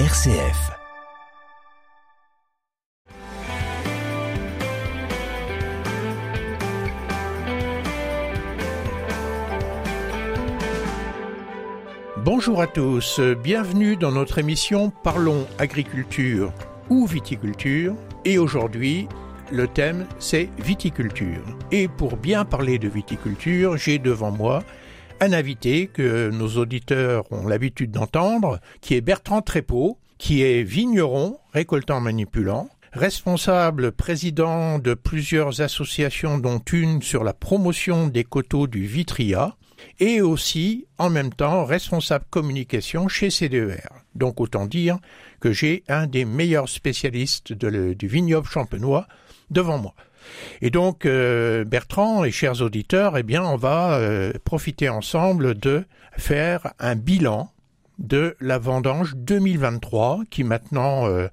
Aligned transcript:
RCF. 0.00 0.72
Bonjour 12.16 12.60
à 12.60 12.66
tous, 12.66 13.20
bienvenue 13.20 13.94
dans 13.94 14.10
notre 14.10 14.38
émission 14.38 14.90
Parlons 15.04 15.46
agriculture 15.58 16.52
ou 16.90 17.06
viticulture. 17.06 17.94
Et 18.24 18.36
aujourd'hui, 18.38 19.06
le 19.52 19.68
thème 19.68 20.06
c'est 20.18 20.50
viticulture. 20.58 21.44
Et 21.70 21.86
pour 21.86 22.16
bien 22.16 22.44
parler 22.44 22.80
de 22.80 22.88
viticulture, 22.88 23.76
j'ai 23.76 24.00
devant 24.00 24.32
moi 24.32 24.64
un 25.20 25.32
invité 25.32 25.86
que 25.86 26.30
nos 26.30 26.56
auditeurs 26.56 27.30
ont 27.32 27.46
l'habitude 27.46 27.92
d'entendre, 27.92 28.60
qui 28.80 28.94
est 28.94 29.00
Bertrand 29.00 29.42
Trépeau, 29.42 29.98
qui 30.18 30.42
est 30.42 30.62
vigneron, 30.62 31.38
récoltant 31.52 32.00
manipulant, 32.00 32.68
responsable 32.92 33.92
président 33.92 34.78
de 34.78 34.94
plusieurs 34.94 35.60
associations 35.60 36.38
dont 36.38 36.60
une 36.60 37.02
sur 37.02 37.24
la 37.24 37.32
promotion 37.32 38.06
des 38.06 38.24
coteaux 38.24 38.66
du 38.66 38.86
Vitria, 38.86 39.56
et 40.00 40.20
aussi 40.20 40.86
en 40.98 41.10
même 41.10 41.32
temps 41.32 41.64
responsable 41.64 42.24
communication 42.30 43.08
chez 43.08 43.30
CDER. 43.30 43.88
Donc 44.14 44.40
autant 44.40 44.66
dire 44.66 44.98
que 45.40 45.52
j'ai 45.52 45.84
un 45.88 46.06
des 46.06 46.24
meilleurs 46.24 46.68
spécialistes 46.68 47.52
du 47.52 48.06
vignoble 48.06 48.46
champenois 48.46 49.06
devant 49.50 49.78
moi. 49.78 49.94
Et 50.62 50.70
donc, 50.70 51.06
euh, 51.06 51.64
Bertrand 51.64 52.24
et 52.24 52.30
chers 52.30 52.62
auditeurs, 52.62 53.16
eh 53.18 53.22
bien, 53.22 53.44
on 53.44 53.56
va 53.56 53.94
euh, 53.94 54.32
profiter 54.44 54.88
ensemble 54.88 55.54
de 55.54 55.84
faire 56.16 56.72
un 56.78 56.96
bilan 56.96 57.50
de 57.98 58.36
la 58.40 58.58
vendange 58.58 59.14
2023 59.16 60.22
qui 60.30 60.44
maintenant 60.44 61.06
euh, 61.06 61.28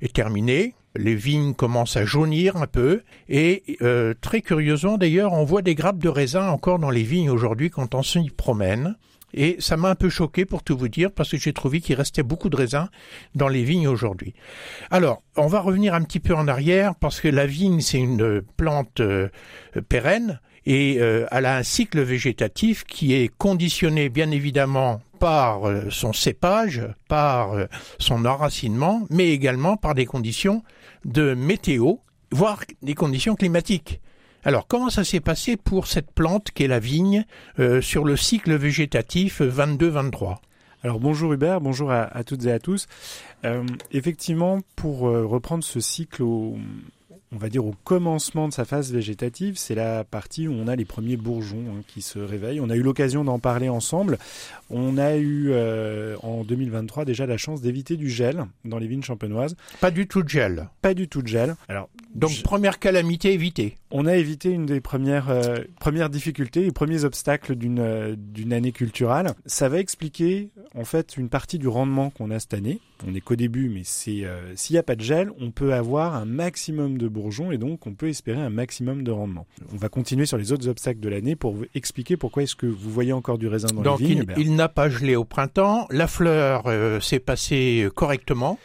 est 0.00 0.12
terminée. 0.12 0.74
Les 0.94 1.14
vignes 1.14 1.54
commencent 1.54 1.96
à 1.96 2.04
jaunir 2.04 2.56
un 2.56 2.66
peu 2.66 3.00
et 3.30 3.62
très 4.20 4.42
curieusement 4.42 4.98
d'ailleurs 4.98 5.32
on 5.32 5.42
voit 5.42 5.62
des 5.62 5.74
grappes 5.74 5.96
de 5.96 6.10
raisin 6.10 6.48
encore 6.48 6.78
dans 6.78 6.90
les 6.90 7.02
vignes 7.02 7.30
aujourd'hui 7.30 7.70
quand 7.70 7.94
on 7.94 8.02
s'y 8.02 8.28
promène. 8.28 8.96
Et 9.34 9.56
ça 9.58 9.76
m'a 9.76 9.90
un 9.90 9.94
peu 9.94 10.08
choqué 10.08 10.44
pour 10.44 10.62
tout 10.62 10.76
vous 10.76 10.88
dire 10.88 11.10
parce 11.10 11.30
que 11.30 11.36
j'ai 11.36 11.52
trouvé 11.52 11.80
qu'il 11.80 11.96
restait 11.96 12.22
beaucoup 12.22 12.50
de 12.50 12.56
raisins 12.56 12.88
dans 13.34 13.48
les 13.48 13.64
vignes 13.64 13.88
aujourd'hui. 13.88 14.34
Alors, 14.90 15.22
on 15.36 15.46
va 15.46 15.60
revenir 15.60 15.94
un 15.94 16.02
petit 16.02 16.20
peu 16.20 16.34
en 16.34 16.48
arrière 16.48 16.94
parce 16.94 17.20
que 17.20 17.28
la 17.28 17.46
vigne, 17.46 17.80
c'est 17.80 17.98
une 17.98 18.42
plante 18.56 19.00
euh, 19.00 19.28
pérenne 19.88 20.40
et 20.66 20.98
euh, 21.00 21.26
elle 21.30 21.46
a 21.46 21.56
un 21.56 21.62
cycle 21.62 22.00
végétatif 22.02 22.84
qui 22.84 23.14
est 23.14 23.28
conditionné 23.28 24.08
bien 24.08 24.30
évidemment 24.30 25.00
par 25.18 25.68
euh, 25.68 25.88
son 25.90 26.12
cépage, 26.12 26.82
par 27.08 27.54
son 27.98 28.24
enracinement, 28.26 29.06
mais 29.10 29.30
également 29.30 29.76
par 29.76 29.94
des 29.94 30.06
conditions 30.06 30.62
de 31.04 31.34
météo, 31.34 31.94
voire 32.30 32.64
des 32.82 32.94
conditions 32.94 33.34
climatiques. 33.34 34.00
Alors, 34.44 34.66
comment 34.66 34.90
ça 34.90 35.04
s'est 35.04 35.20
passé 35.20 35.56
pour 35.56 35.86
cette 35.86 36.10
plante 36.10 36.50
qu'est 36.50 36.66
la 36.66 36.80
vigne 36.80 37.24
euh, 37.60 37.80
sur 37.80 38.04
le 38.04 38.16
cycle 38.16 38.54
végétatif 38.54 39.40
22-23 39.40 40.38
alors 40.84 40.98
bonjour 40.98 41.32
Hubert, 41.32 41.60
bonjour 41.60 41.92
à, 41.92 42.24
toutes 42.24 42.44
et 42.44 42.50
à 42.50 42.58
tous. 42.58 42.88
Euh, 43.44 43.64
effectivement, 43.92 44.58
pour 44.74 45.06
euh, 45.06 45.24
reprendre 45.24 45.62
ce 45.62 45.78
cycle 45.78 46.24
au, 46.24 46.56
on 47.32 47.38
va 47.38 47.48
dire 47.48 47.64
au 47.64 47.74
commencement 47.84 48.46
de 48.46 48.52
sa 48.52 48.64
phase 48.64 48.92
végétative, 48.92 49.56
c'est 49.56 49.74
la 49.74 50.04
partie 50.04 50.48
où 50.48 50.52
on 50.52 50.68
a 50.68 50.76
les 50.76 50.84
premiers 50.84 51.16
bourgeons 51.16 51.64
hein, 51.70 51.80
qui 51.88 52.02
se 52.02 52.18
réveillent. 52.18 52.60
On 52.60 52.68
a 52.68 52.76
eu 52.76 52.82
l'occasion 52.82 53.24
d'en 53.24 53.38
parler 53.38 53.70
ensemble. 53.70 54.18
On 54.68 54.98
a 54.98 55.16
eu 55.16 55.48
euh, 55.50 56.16
en 56.22 56.44
2023 56.44 57.06
déjà 57.06 57.24
la 57.26 57.38
chance 57.38 57.62
d'éviter 57.62 57.96
du 57.96 58.10
gel 58.10 58.44
dans 58.66 58.78
les 58.78 58.86
vignes 58.86 59.02
champenoises. 59.02 59.56
Pas 59.80 59.90
du 59.90 60.06
tout 60.06 60.22
de 60.22 60.28
gel. 60.28 60.68
Pas 60.82 60.92
du 60.92 61.08
tout 61.08 61.22
de 61.22 61.28
gel. 61.28 61.56
Alors 61.68 61.88
donc 62.14 62.42
première 62.42 62.78
calamité 62.78 63.32
évitée. 63.32 63.78
On 63.90 64.06
a 64.06 64.16
évité 64.16 64.50
une 64.50 64.66
des 64.66 64.80
premières 64.80 65.30
euh, 65.30 65.58
premières 65.80 66.10
difficultés, 66.10 66.62
les 66.62 66.72
premiers 66.72 67.04
obstacles 67.04 67.54
d'une 67.54 67.80
euh, 67.80 68.14
d'une 68.16 68.52
année 68.52 68.72
culturelle. 68.72 69.32
Ça 69.46 69.70
va 69.70 69.78
expliquer 69.78 70.50
en 70.74 70.84
fait 70.84 71.16
une 71.16 71.30
partie 71.30 71.58
du 71.58 71.68
rendement 71.68 72.10
qu'on 72.10 72.30
a 72.30 72.38
cette 72.38 72.54
année. 72.54 72.80
On 73.06 73.12
n'est 73.12 73.20
qu'au 73.20 73.36
début, 73.36 73.68
mais 73.68 73.82
c'est 73.84 74.24
s'il 74.54 74.74
n'y 74.74 74.78
a 74.78 74.84
pas 74.84 74.94
de 74.94 75.00
gel, 75.00 75.30
on 75.40 75.50
peut 75.50 75.74
avoir 75.74 76.14
un 76.14 76.24
maximum 76.24 76.98
de 76.98 77.08
bourgeons 77.08 77.21
et 77.52 77.58
donc 77.58 77.86
on 77.86 77.94
peut 77.94 78.08
espérer 78.08 78.40
un 78.40 78.50
maximum 78.50 79.02
de 79.02 79.10
rendement. 79.10 79.46
On 79.72 79.76
va 79.76 79.88
continuer 79.88 80.26
sur 80.26 80.38
les 80.38 80.52
autres 80.52 80.68
obstacles 80.68 81.00
de 81.00 81.08
l'année 81.08 81.36
pour 81.36 81.52
vous 81.52 81.64
expliquer 81.74 82.16
pourquoi 82.16 82.42
est-ce 82.42 82.56
que 82.56 82.66
vous 82.66 82.90
voyez 82.90 83.12
encore 83.12 83.38
du 83.38 83.48
raisin 83.48 83.68
dans 83.68 83.82
donc 83.82 84.00
les 84.00 84.06
vignes. 84.06 84.24
Il, 84.36 84.46
il 84.48 84.54
n'a 84.54 84.68
pas 84.68 84.88
gelé 84.88 85.16
au 85.16 85.24
printemps, 85.24 85.86
la 85.90 86.06
fleur 86.06 86.64
euh, 86.66 87.00
s'est 87.00 87.20
passée 87.20 87.88
correctement. 87.94 88.58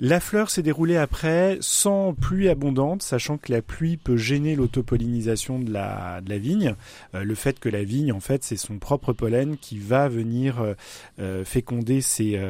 La 0.00 0.20
fleur 0.20 0.48
s'est 0.48 0.62
déroulée 0.62 0.96
après 0.96 1.58
sans 1.60 2.14
pluie 2.14 2.48
abondante, 2.48 3.02
sachant 3.02 3.36
que 3.36 3.50
la 3.50 3.62
pluie 3.62 3.96
peut 3.96 4.16
gêner 4.16 4.54
l'autopollinisation 4.54 5.58
de 5.58 5.72
la, 5.72 6.20
de 6.20 6.30
la 6.30 6.38
vigne. 6.38 6.76
Euh, 7.16 7.24
le 7.24 7.34
fait 7.34 7.58
que 7.58 7.68
la 7.68 7.82
vigne, 7.82 8.12
en 8.12 8.20
fait, 8.20 8.44
c'est 8.44 8.56
son 8.56 8.78
propre 8.78 9.12
pollen 9.12 9.56
qui 9.56 9.80
va 9.80 10.08
venir 10.08 10.60
euh, 10.60 10.74
euh, 11.18 11.44
féconder 11.44 12.00
ses, 12.00 12.40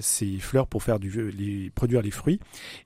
ses, 0.00 0.38
fleurs 0.38 0.68
pour 0.68 0.84
faire 0.84 1.00
du, 1.00 1.32
les, 1.32 1.70
produire 1.74 2.00
les 2.00 2.12
fruits. 2.12 2.38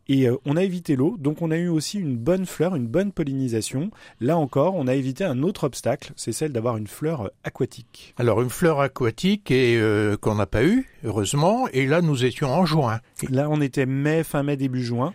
Et 0.09 0.27
on 0.47 0.57
a 0.57 0.65
évité 0.65 0.97
l'eau, 0.97 1.17
donc 1.19 1.43
on 1.43 1.51
a 1.51 1.59
eu 1.59 1.69
aussi 1.69 1.99
une 1.99 2.17
bonne 2.17 2.47
fleur, 2.47 2.77
une 2.77 2.87
bonne 2.87 3.13
pollinisation. 3.13 3.91
Là 4.23 4.39
encore, 4.39 4.75
on 4.75 4.87
a 4.87 4.95
évité 4.95 5.25
un 5.25 5.43
autre 5.43 5.65
obstacle, 5.65 6.15
c'est 6.17 6.33
celle 6.33 6.53
d'avoir 6.53 6.79
une 6.79 6.87
fleur 6.87 7.31
aquatique. 7.45 8.15
Alors 8.17 8.41
une 8.41 8.49
fleur 8.49 8.81
aquatique 8.81 9.51
et 9.51 9.79
qu'on 10.23 10.37
n'a 10.37 10.47
pas 10.47 10.65
eu, 10.65 10.89
heureusement, 11.05 11.69
et 11.75 11.87
là 11.87 12.01
nous 12.01 12.25
étions 12.25 12.51
en 12.51 12.65
juin. 12.65 13.01
Là 13.29 13.49
on 13.51 13.61
était 13.61 13.85
mai, 13.99 14.25
fin 14.25 14.43
mai, 14.43 14.57
début 14.57 14.83
juin. 14.83 15.15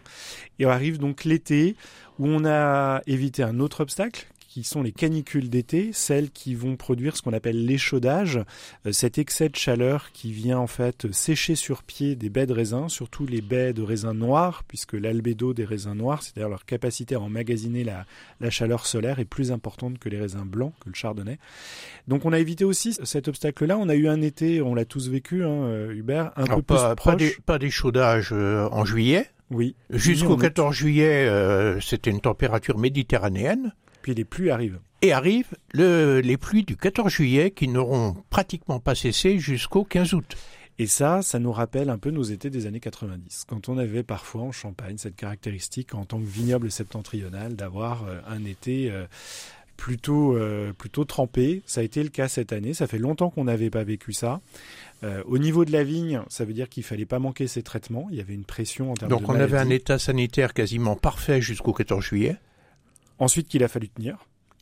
Et 0.60 0.66
on 0.66 0.70
arrive 0.70 1.00
donc 1.00 1.24
l'été 1.24 1.76
où 2.20 2.28
on 2.28 2.46
a 2.46 3.02
évité 3.08 3.44
un 3.44 3.60
autre 3.60 3.82
obstacle 3.82 4.28
qui 4.54 4.64
sont 4.64 4.84
les 4.84 4.92
canicules 4.92 5.50
d'été, 5.50 5.90
celles 5.94 6.30
qui 6.30 6.54
vont 6.54 6.76
produire 6.76 7.18
ce 7.18 7.24
qu'on 7.24 7.34
appelle 7.34 7.66
l'échaudage, 7.66 8.40
euh, 8.86 8.92
cet 8.92 9.18
excès 9.18 9.50
de 9.50 9.56
chaleur 9.56 10.12
qui 10.12 10.32
vient 10.32 10.60
en 10.60 10.68
fait 10.68 11.12
sécher 11.12 11.56
sur 11.56 11.82
pied 11.82 12.16
des 12.16 12.30
baies 12.30 12.46
de 12.46 12.54
raisin, 12.54 12.88
surtout 12.88 13.26
les 13.26 13.42
baies 13.42 13.74
de 13.74 13.82
raisin 13.82 14.14
noirs, 14.14 14.64
puisque 14.68 14.94
l'albédo 14.94 15.56
des 15.56 15.66
raisins 15.66 15.96
noirs, 15.96 16.22
c'est-à-dire 16.22 16.50
leur 16.50 16.66
capacité 16.66 17.16
à 17.16 17.20
emmagasiner 17.20 17.84
la, 17.84 18.06
la 18.42 18.52
chaleur 18.52 18.86
solaire, 18.86 19.18
est 19.18 19.26
plus 19.26 19.52
importante 19.52 19.98
que 19.98 20.08
les 20.08 20.20
raisins 20.20 20.46
blancs, 20.46 20.74
que 20.82 20.90
le 20.90 20.94
chardonnay. 20.94 21.40
Donc 22.08 22.24
on 22.24 22.32
a 22.32 22.38
évité 22.38 22.64
aussi 22.64 22.96
cet 23.04 23.28
obstacle-là. 23.30 23.80
On 23.80 23.90
a 23.90 23.96
eu 23.96 24.08
un 24.08 24.22
été, 24.22 24.62
on 24.62 24.76
l'a 24.76 24.86
tous 24.86 25.10
vécu, 25.10 25.44
hein, 25.44 25.64
euh, 25.64 25.96
Hubert, 25.96 26.32
un 26.36 26.46
peu 26.46 26.62
pas, 26.62 26.96
plus 26.96 27.42
Pas 27.44 27.58
d'échaudage 27.58 28.30
euh, 28.32 28.70
en 28.72 28.86
juillet 28.86 29.26
oui. 29.50 29.76
Jusqu'au 29.92 30.36
14 30.36 30.74
juillet, 30.76 31.30
c'était 31.80 32.10
une 32.10 32.22
température 32.22 32.80
méditerranéenne. 32.80 33.74
Puis 34.04 34.14
les 34.14 34.26
pluies 34.26 34.52
arrivent. 34.52 34.80
Et 35.02 35.12
arrivent 35.12 35.56
le, 35.74 36.20
les 36.20 36.38
pluies 36.38 36.64
du 36.64 36.78
14 36.78 37.12
juillet 37.12 37.50
qui 37.52 37.68
n'auront 37.68 38.16
pratiquement 38.30 38.80
pas 38.80 38.94
cessé 38.94 39.40
jusqu'au 39.40 39.84
15 39.84 40.14
août. 40.14 40.36
Et 40.80 40.88
ça, 40.88 41.22
ça 41.22 41.40
nous 41.40 41.52
rappelle 41.52 41.90
un 41.90 41.98
peu 41.98 42.10
nos 42.10 42.24
étés 42.24 42.50
des 42.50 42.66
années 42.66 42.80
90, 42.80 43.46
quand 43.48 43.70
on 43.70 43.78
avait 43.78 44.04
parfois 44.04 44.42
en 44.42 44.52
Champagne 44.52 44.98
cette 44.98 45.16
caractéristique 45.16 45.94
en 45.94 46.06
tant 46.06 46.20
que 46.20 46.26
vignoble 46.26 46.72
septentrional 46.72 47.56
d'avoir 47.56 48.06
euh, 48.06 48.20
un 48.28 48.44
été 48.44 48.90
euh, 48.90 49.06
plutôt 49.78 50.36
euh, 50.36 50.74
plutôt 50.74 51.06
trempé. 51.06 51.62
Ça 51.68 51.82
a 51.82 51.84
été 51.84 52.02
le 52.02 52.10
cas 52.10 52.28
cette 52.28 52.54
année. 52.54 52.74
Ça 52.74 52.88
fait 52.88 52.98
longtemps 52.98 53.30
qu'on 53.30 53.44
n'avait 53.44 53.70
pas 53.70 53.84
vécu 53.84 54.14
ça. 54.14 54.42
au 55.26 55.38
niveau 55.38 55.64
de 55.66 55.72
la 55.72 55.84
vigne, 55.84 56.22
ça 56.28 56.44
veut 56.44 56.54
dire 56.54 56.70
qu'il 56.70 56.84
fallait 56.84 57.06
pas 57.06 57.20
manquer 57.20 57.48
ces 57.48 57.62
traitements. 57.62 58.08
Il 58.10 58.18
y 58.18 58.22
avait 58.22 58.34
une 58.34 58.46
pression 58.46 58.92
en 58.92 58.96
termes 58.96 59.12
Donc 59.12 59.22
de 59.22 59.28
Donc 59.28 59.36
on 59.36 59.40
avait 59.40 59.58
un 59.58 59.70
état 59.70 60.00
sanitaire 60.00 60.54
quasiment 60.54 60.96
parfait 60.96 61.42
jusqu'au 61.42 61.74
14 61.74 62.04
juillet. 62.04 62.38
Ensuite 63.20 63.48
qu'il 63.48 63.64
a 63.64 63.68
fallu 63.68 63.90
tenir. 63.90 64.18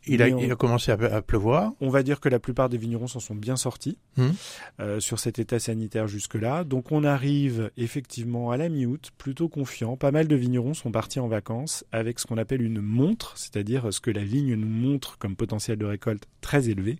Il 0.07 0.23
a, 0.23 0.29
il 0.29 0.51
a, 0.51 0.55
commencé 0.55 0.91
à, 0.91 1.21
pleuvoir. 1.21 1.73
On 1.79 1.89
va 1.89 2.01
dire 2.01 2.19
que 2.19 2.27
la 2.27 2.39
plupart 2.39 2.69
des 2.69 2.77
vignerons 2.77 3.05
s'en 3.05 3.19
sont 3.19 3.35
bien 3.35 3.55
sortis 3.55 3.99
hum. 4.17 4.33
euh, 4.79 4.99
sur 4.99 5.19
cet 5.19 5.37
état 5.37 5.59
sanitaire 5.59 6.07
jusque-là. 6.07 6.63
Donc 6.63 6.91
on 6.91 7.03
arrive 7.03 7.69
effectivement 7.77 8.49
à 8.49 8.57
la 8.57 8.67
mi-août, 8.67 9.11
plutôt 9.19 9.47
confiant. 9.47 9.97
Pas 9.97 10.09
mal 10.09 10.27
de 10.27 10.35
vignerons 10.35 10.73
sont 10.73 10.91
partis 10.91 11.19
en 11.19 11.27
vacances 11.27 11.85
avec 11.91 12.19
ce 12.19 12.25
qu'on 12.25 12.39
appelle 12.39 12.63
une 12.63 12.81
montre, 12.81 13.37
c'est-à-dire 13.37 13.93
ce 13.93 13.99
que 13.99 14.09
la 14.09 14.23
vigne 14.23 14.55
nous 14.55 14.67
montre 14.67 15.19
comme 15.19 15.35
potentiel 15.35 15.77
de 15.77 15.85
récolte 15.85 16.27
très 16.41 16.69
élevé, 16.69 16.97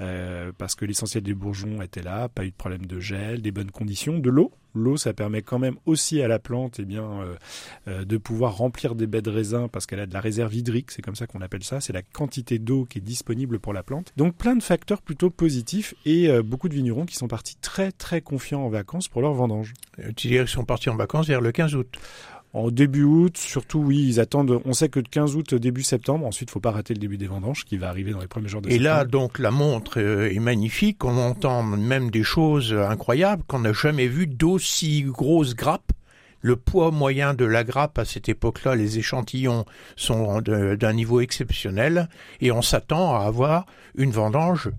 euh, 0.00 0.52
parce 0.56 0.74
que 0.74 0.86
l'essentiel 0.86 1.22
des 1.22 1.34
bourgeons 1.34 1.82
était 1.82 2.02
là, 2.02 2.30
pas 2.30 2.46
eu 2.46 2.50
de 2.50 2.56
problème 2.56 2.86
de 2.86 2.98
gel, 2.98 3.42
des 3.42 3.52
bonnes 3.52 3.70
conditions, 3.70 4.18
de 4.18 4.30
l'eau 4.30 4.52
L'eau, 4.74 4.96
ça 4.96 5.12
permet 5.12 5.42
quand 5.42 5.58
même 5.58 5.76
aussi 5.86 6.22
à 6.22 6.28
la 6.28 6.38
plante 6.38 6.76
eh 6.78 6.84
bien, 6.84 7.04
euh, 7.04 7.36
euh, 7.88 8.04
de 8.04 8.16
pouvoir 8.16 8.56
remplir 8.56 8.94
des 8.94 9.06
baies 9.06 9.22
de 9.22 9.30
raisin 9.30 9.68
parce 9.68 9.86
qu'elle 9.86 10.00
a 10.00 10.06
de 10.06 10.14
la 10.14 10.20
réserve 10.20 10.54
hydrique, 10.54 10.90
c'est 10.90 11.02
comme 11.02 11.14
ça 11.14 11.26
qu'on 11.26 11.40
appelle 11.40 11.64
ça, 11.64 11.80
c'est 11.80 11.92
la 11.92 12.02
quantité 12.02 12.58
d'eau 12.58 12.84
qui 12.84 12.98
est 12.98 13.02
disponible 13.02 13.58
pour 13.58 13.72
la 13.72 13.82
plante. 13.82 14.12
Donc 14.16 14.34
plein 14.36 14.56
de 14.56 14.62
facteurs 14.62 15.02
plutôt 15.02 15.30
positifs 15.30 15.94
et 16.04 16.28
euh, 16.28 16.42
beaucoup 16.42 16.68
de 16.68 16.74
vignerons 16.74 17.06
qui 17.06 17.16
sont 17.16 17.28
partis 17.28 17.56
très 17.56 17.92
très 17.92 18.20
confiants 18.20 18.64
en 18.64 18.68
vacances 18.68 19.08
pour 19.08 19.22
leur 19.22 19.34
vendange. 19.34 19.74
Tu 20.16 20.28
dirais 20.28 20.46
sont 20.46 20.64
partis 20.64 20.90
en 20.90 20.96
vacances 20.96 21.26
vers 21.26 21.40
le 21.40 21.52
15 21.52 21.74
août 21.74 21.98
En 22.54 22.70
début 22.70 23.04
août, 23.04 23.38
surtout, 23.38 23.78
oui, 23.78 24.04
ils 24.06 24.20
attendent. 24.20 24.60
On 24.66 24.74
sait 24.74 24.90
que 24.90 25.00
de 25.00 25.08
15 25.08 25.36
août, 25.36 25.54
début 25.54 25.82
septembre. 25.82 26.26
Ensuite, 26.26 26.50
faut 26.50 26.60
pas 26.60 26.70
rater 26.70 26.92
le 26.92 27.00
début 27.00 27.16
des 27.16 27.26
vendanges 27.26 27.64
qui 27.64 27.78
va 27.78 27.88
arriver 27.88 28.12
dans 28.12 28.20
les 28.20 28.26
premiers 28.26 28.48
jours 28.48 28.60
de 28.60 28.68
Et 28.68 28.72
septembre. 28.72 28.88
là, 28.88 29.04
donc, 29.06 29.38
la 29.38 29.50
montre 29.50 29.98
euh, 30.00 30.30
est 30.30 30.38
magnifique. 30.38 31.02
On 31.04 31.16
entend 31.16 31.62
même 31.62 32.10
des 32.10 32.22
choses 32.22 32.74
incroyables 32.74 33.42
qu'on 33.46 33.60
n'a 33.60 33.72
jamais 33.72 34.06
vu 34.06 34.26
d'aussi 34.26 35.02
grosses 35.02 35.54
grappes. 35.54 35.92
Le 36.42 36.56
poids 36.56 36.90
moyen 36.90 37.32
de 37.34 37.44
la 37.44 37.64
grappe 37.64 37.98
à 37.98 38.04
cette 38.04 38.28
époque-là, 38.28 38.74
les 38.74 38.98
échantillons 38.98 39.64
sont 39.96 40.40
de- 40.42 40.74
d'un 40.74 40.92
niveau 40.92 41.20
exceptionnel 41.20 42.08
et 42.40 42.50
on 42.52 42.62
s'attend 42.62 43.14
à 43.14 43.20
avoir 43.24 43.64
une 43.94 44.10
vendange 44.10 44.70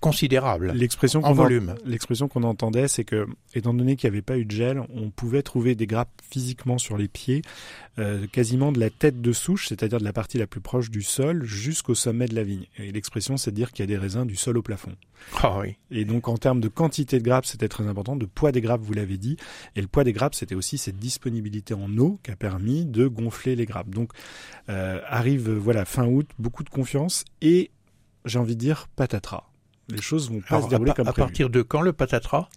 considérable 0.00 0.72
L'expression 0.74 1.24
en 1.24 1.32
volume. 1.32 1.74
l'expression 1.84 2.28
qu'on 2.28 2.44
entendait, 2.44 2.88
c'est 2.88 3.04
que, 3.04 3.26
étant 3.54 3.74
donné 3.74 3.96
qu'il 3.96 4.08
n'y 4.08 4.16
avait 4.16 4.22
pas 4.22 4.38
eu 4.38 4.44
de 4.44 4.50
gel, 4.50 4.82
on 4.94 5.10
pouvait 5.10 5.42
trouver 5.42 5.74
des 5.74 5.86
grappes 5.86 6.10
physiquement 6.30 6.78
sur 6.78 6.96
les 6.96 7.08
pieds, 7.08 7.42
euh, 7.98 8.26
quasiment 8.30 8.70
de 8.70 8.78
la 8.78 8.90
tête 8.90 9.20
de 9.20 9.32
souche, 9.32 9.68
c'est-à-dire 9.68 9.98
de 9.98 10.04
la 10.04 10.12
partie 10.12 10.38
la 10.38 10.46
plus 10.46 10.60
proche 10.60 10.90
du 10.90 11.02
sol, 11.02 11.44
jusqu'au 11.44 11.94
sommet 11.94 12.26
de 12.26 12.34
la 12.34 12.44
vigne. 12.44 12.66
Et 12.78 12.92
l'expression, 12.92 13.36
c'est 13.36 13.50
de 13.50 13.56
dire 13.56 13.72
qu'il 13.72 13.82
y 13.82 13.84
a 13.84 13.86
des 13.86 13.98
raisins 13.98 14.24
du 14.24 14.36
sol 14.36 14.56
au 14.56 14.62
plafond. 14.62 14.94
Ah 15.42 15.58
oui. 15.58 15.76
Et 15.90 16.04
donc, 16.04 16.28
en 16.28 16.36
termes 16.36 16.60
de 16.60 16.68
quantité 16.68 17.18
de 17.18 17.24
grappes, 17.24 17.46
c'était 17.46 17.68
très 17.68 17.86
important. 17.86 18.14
De 18.14 18.26
poids 18.26 18.52
des 18.52 18.60
grappes, 18.60 18.82
vous 18.82 18.92
l'avez 18.92 19.18
dit. 19.18 19.36
Et 19.74 19.80
le 19.80 19.88
poids 19.88 20.04
des 20.04 20.12
grappes, 20.12 20.36
c'était 20.36 20.54
aussi 20.54 20.78
cette 20.78 20.98
disponibilité 20.98 21.74
en 21.74 21.96
eau 21.98 22.20
qui 22.22 22.30
a 22.30 22.36
permis 22.36 22.86
de 22.86 23.08
gonfler 23.08 23.56
les 23.56 23.66
grappes. 23.66 23.90
Donc, 23.90 24.12
euh, 24.68 25.00
arrive, 25.08 25.50
voilà, 25.50 25.84
fin 25.84 26.06
août, 26.06 26.28
beaucoup 26.38 26.62
de 26.62 26.70
confiance 26.70 27.24
et, 27.42 27.72
j'ai 28.24 28.38
envie 28.38 28.54
de 28.54 28.60
dire, 28.60 28.86
patatras. 28.94 29.47
Les 29.90 30.02
choses 30.02 30.30
vont 30.30 30.40
pas 30.40 30.56
Alors, 30.56 30.64
se 30.64 30.68
dérouler 30.70 30.90
à, 30.90 30.94
comme 30.94 31.08
à 31.08 31.12
prévu. 31.12 31.26
partir 31.26 31.50
de 31.50 31.62
quand 31.62 31.80
le 31.80 31.92
patatras? 31.94 32.48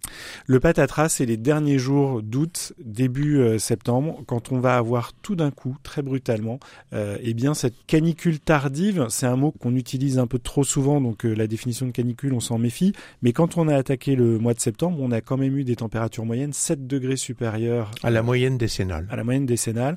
Le 0.46 0.60
patatras, 0.60 1.08
c'est 1.08 1.24
les 1.24 1.38
derniers 1.38 1.78
jours 1.78 2.22
d'août, 2.22 2.74
début 2.84 3.38
euh, 3.38 3.58
septembre, 3.58 4.22
quand 4.26 4.52
on 4.52 4.60
va 4.60 4.76
avoir 4.76 5.14
tout 5.14 5.34
d'un 5.34 5.50
coup, 5.50 5.76
très 5.82 6.02
brutalement, 6.02 6.60
euh, 6.92 7.16
eh 7.22 7.32
bien 7.32 7.54
cette 7.54 7.86
canicule 7.86 8.38
tardive, 8.38 9.06
c'est 9.08 9.24
un 9.26 9.36
mot 9.36 9.50
qu'on 9.50 9.74
utilise 9.76 10.18
un 10.18 10.26
peu 10.26 10.38
trop 10.38 10.62
souvent, 10.62 11.00
donc 11.00 11.24
euh, 11.24 11.32
la 11.32 11.46
définition 11.46 11.86
de 11.86 11.90
canicule, 11.92 12.34
on 12.34 12.40
s'en 12.40 12.58
méfie. 12.58 12.92
Mais 13.22 13.32
quand 13.32 13.56
on 13.56 13.66
a 13.66 13.76
attaqué 13.76 14.14
le 14.14 14.38
mois 14.38 14.52
de 14.52 14.60
septembre, 14.60 14.98
on 15.00 15.10
a 15.10 15.22
quand 15.22 15.38
même 15.38 15.56
eu 15.56 15.64
des 15.64 15.76
températures 15.76 16.26
moyennes 16.26 16.52
7 16.52 16.86
degrés 16.86 17.16
supérieures 17.16 17.90
à 18.02 18.10
la 18.10 18.22
moyenne 18.22 18.58
décennale. 18.58 19.06
à 19.10 19.16
la 19.16 19.24
moyenne 19.24 19.46
décennale, 19.46 19.96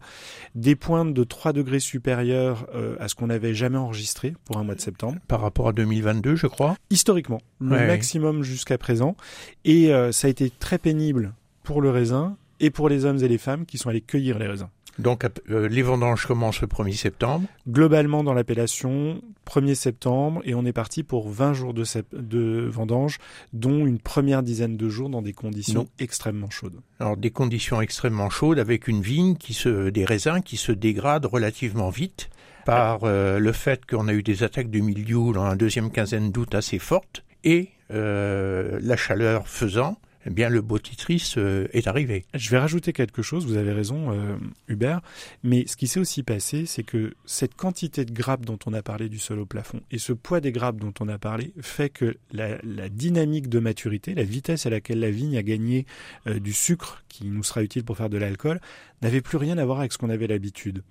des 0.55 0.75
pointes 0.77 1.13
de 1.13 1.23
3 1.25 1.51
degrés 1.51 1.81
supérieures 1.81 2.67
à 2.99 3.07
ce 3.09 3.15
qu'on 3.15 3.27
n'avait 3.27 3.53
jamais 3.53 3.77
enregistré 3.77 4.33
pour 4.45 4.57
un 4.57 4.63
mois 4.63 4.75
de 4.75 4.81
septembre 4.81 5.17
Par 5.27 5.41
rapport 5.41 5.67
à 5.67 5.73
2022, 5.73 6.35
je 6.38 6.47
crois? 6.47 6.75
historiquement, 6.89 7.25
le 7.30 7.72
Ouais, 7.72 7.88
maximum 7.88 8.44
jusqu'à 8.44 8.77
présent. 8.77 9.16
Et 9.63 9.94
euh, 9.94 10.12
ça 10.12 10.27
a 10.27 10.30
été 10.30 10.50
très 10.50 10.77
pénible 10.77 11.33
pour 11.63 11.81
le 11.81 11.89
raisin 11.89 12.38
et 12.60 12.69
pour 12.69 12.89
les 12.89 13.06
hommes 13.06 13.18
et 13.24 13.27
les 13.27 13.38
femmes 13.38 13.66
qui 13.66 13.77
sont 13.77 13.89
allés 13.89 14.01
cueillir 14.01 14.39
les 14.39 14.48
raisins. 14.48 14.69
Donc 14.98 15.25
euh, 15.50 15.68
les 15.68 15.81
vendanges 15.81 16.25
commencent 16.25 16.62
le 16.62 16.68
1er 16.68 16.94
septembre. 16.95 17.45
Globalement 17.68 18.24
dans 18.24 18.33
l'appellation, 18.33 19.22
1er 19.45 19.75
septembre, 19.75 20.42
et 20.45 20.56
on 20.56 20.63
est 20.66 20.72
parti 20.72 21.04
pour 21.04 21.30
20 21.30 21.54
jours 21.54 21.74
de, 21.74 21.83
sep- 21.83 22.16
de 22.16 22.66
vendange, 22.72 23.18
dont 23.51 23.86
une 23.86 24.00
première 24.00 24.42
dizaine 24.42 24.77
de 24.77 24.88
jours 24.88 25.10
dans 25.10 25.22
des 25.22 25.33
conditions 25.33 25.81
Non. 25.81 25.88
extrêmement 26.00 26.50
chaudes. 26.50 26.80
Alors 27.01 27.18
des 27.18 27.30
conditions 27.30 27.81
extrêmement 27.81 28.30
chaudes 28.30 28.57
avec 28.57 28.88
une 28.88 29.01
vigne 29.01 29.36
qui 29.36 29.54
se 29.54 29.89
des 29.89 30.06
raisins 30.06 30.39
qui 30.42 30.56
se 30.56 30.72
dégradent 30.72 31.25
relativement 31.25 31.89
vite 31.89 32.30
par 32.65 33.03
euh, 33.03 33.39
le 33.39 33.51
fait 33.51 33.85
qu'on 33.85 34.07
a 34.07 34.13
eu 34.13 34.23
des 34.23 34.44
attaques 34.44 34.71
de 34.71 34.79
mildiou 34.79 35.31
dans 35.31 35.45
la 35.45 35.56
deuxième 35.56 35.91
quinzaine 35.91 36.31
d'août 36.31 36.53
assez 36.56 36.79
fortes 36.79 37.23
et 37.44 37.69
euh, 37.91 38.79
la 38.81 38.97
chaleur 38.97 39.47
faisant, 39.47 39.97
eh 40.25 40.31
bien 40.31 40.50
le 40.50 40.62
botrytis 40.62 41.35
euh, 41.38 41.67
est 41.71 41.88
arrivé. 41.88 42.25
Je 42.33 42.50
vais 42.50 42.57
rajouter 42.57 42.94
quelque 42.94 43.21
chose, 43.21 43.45
vous 43.45 43.57
avez 43.57 43.71
raison 43.71 44.12
euh, 44.12 44.35
Hubert, 44.67 45.01
mais 45.44 45.65
ce 45.67 45.77
qui 45.77 45.88
s'est 45.88 46.00
aussi 46.00 46.23
passé, 46.23 46.65
c'est 46.65 46.83
que 46.83 47.13
cette 47.25 47.56
quantité 47.56 48.06
de 48.06 48.12
grappes 48.12 48.45
dont 48.45 48.57
on 48.65 48.73
a 48.73 48.81
parlé 48.81 49.09
du 49.09 49.19
sol 49.19 49.39
au 49.39 49.45
plafond 49.45 49.81
et 49.91 50.00
ce 50.00 50.13
poids 50.13 50.41
des 50.41 50.51
grappes 50.51 50.77
dont 50.77 50.94
on 51.00 51.07
a 51.07 51.17
parlé 51.17 51.53
fait 51.62 51.89
que 51.89 52.17
la, 52.31 52.57
la 52.63 52.89
dynamique 52.89 53.50
de 53.50 53.59
maturité, 53.59 54.15
la 54.15 54.23
vitesse 54.23 54.65
à 54.65 54.69
laquelle 54.71 55.00
la 55.00 55.12
vigne 55.12 55.38
a 55.38 55.44
gagné 55.44 55.85
euh, 56.27 56.39
du 56.39 56.53
sucre 56.53 57.03
qui 57.07 57.27
nous 57.27 57.44
sera 57.44 57.62
utile 57.62 57.83
pour 57.83 57.97
faire 57.97 58.09
de 58.09 58.17
l'alcool, 58.17 58.59
n'avait 59.01 59.21
plus 59.21 59.38
rien 59.38 59.57
à 59.57 59.65
voir 59.65 59.79
avec 59.79 59.94
ce 59.94 59.97
qu'on 59.97 60.09
avait 60.09 60.27
l'habitude. 60.27 60.83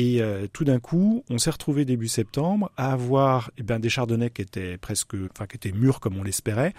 Et 0.00 0.22
euh, 0.22 0.46
tout 0.52 0.62
d'un 0.62 0.78
coup, 0.78 1.24
on 1.28 1.38
s'est 1.38 1.50
retrouvé 1.50 1.84
début 1.84 2.06
septembre 2.06 2.70
à 2.76 2.92
avoir 2.92 3.50
eh 3.58 3.64
ben, 3.64 3.80
des 3.80 3.88
chardonnays 3.88 4.30
qui 4.30 4.42
étaient 4.42 4.78
presque, 4.78 5.16
enfin 5.32 5.46
qui 5.46 5.56
étaient 5.56 5.76
mûrs 5.76 5.98
comme 5.98 6.16
on 6.16 6.22
l'espérait, 6.22 6.72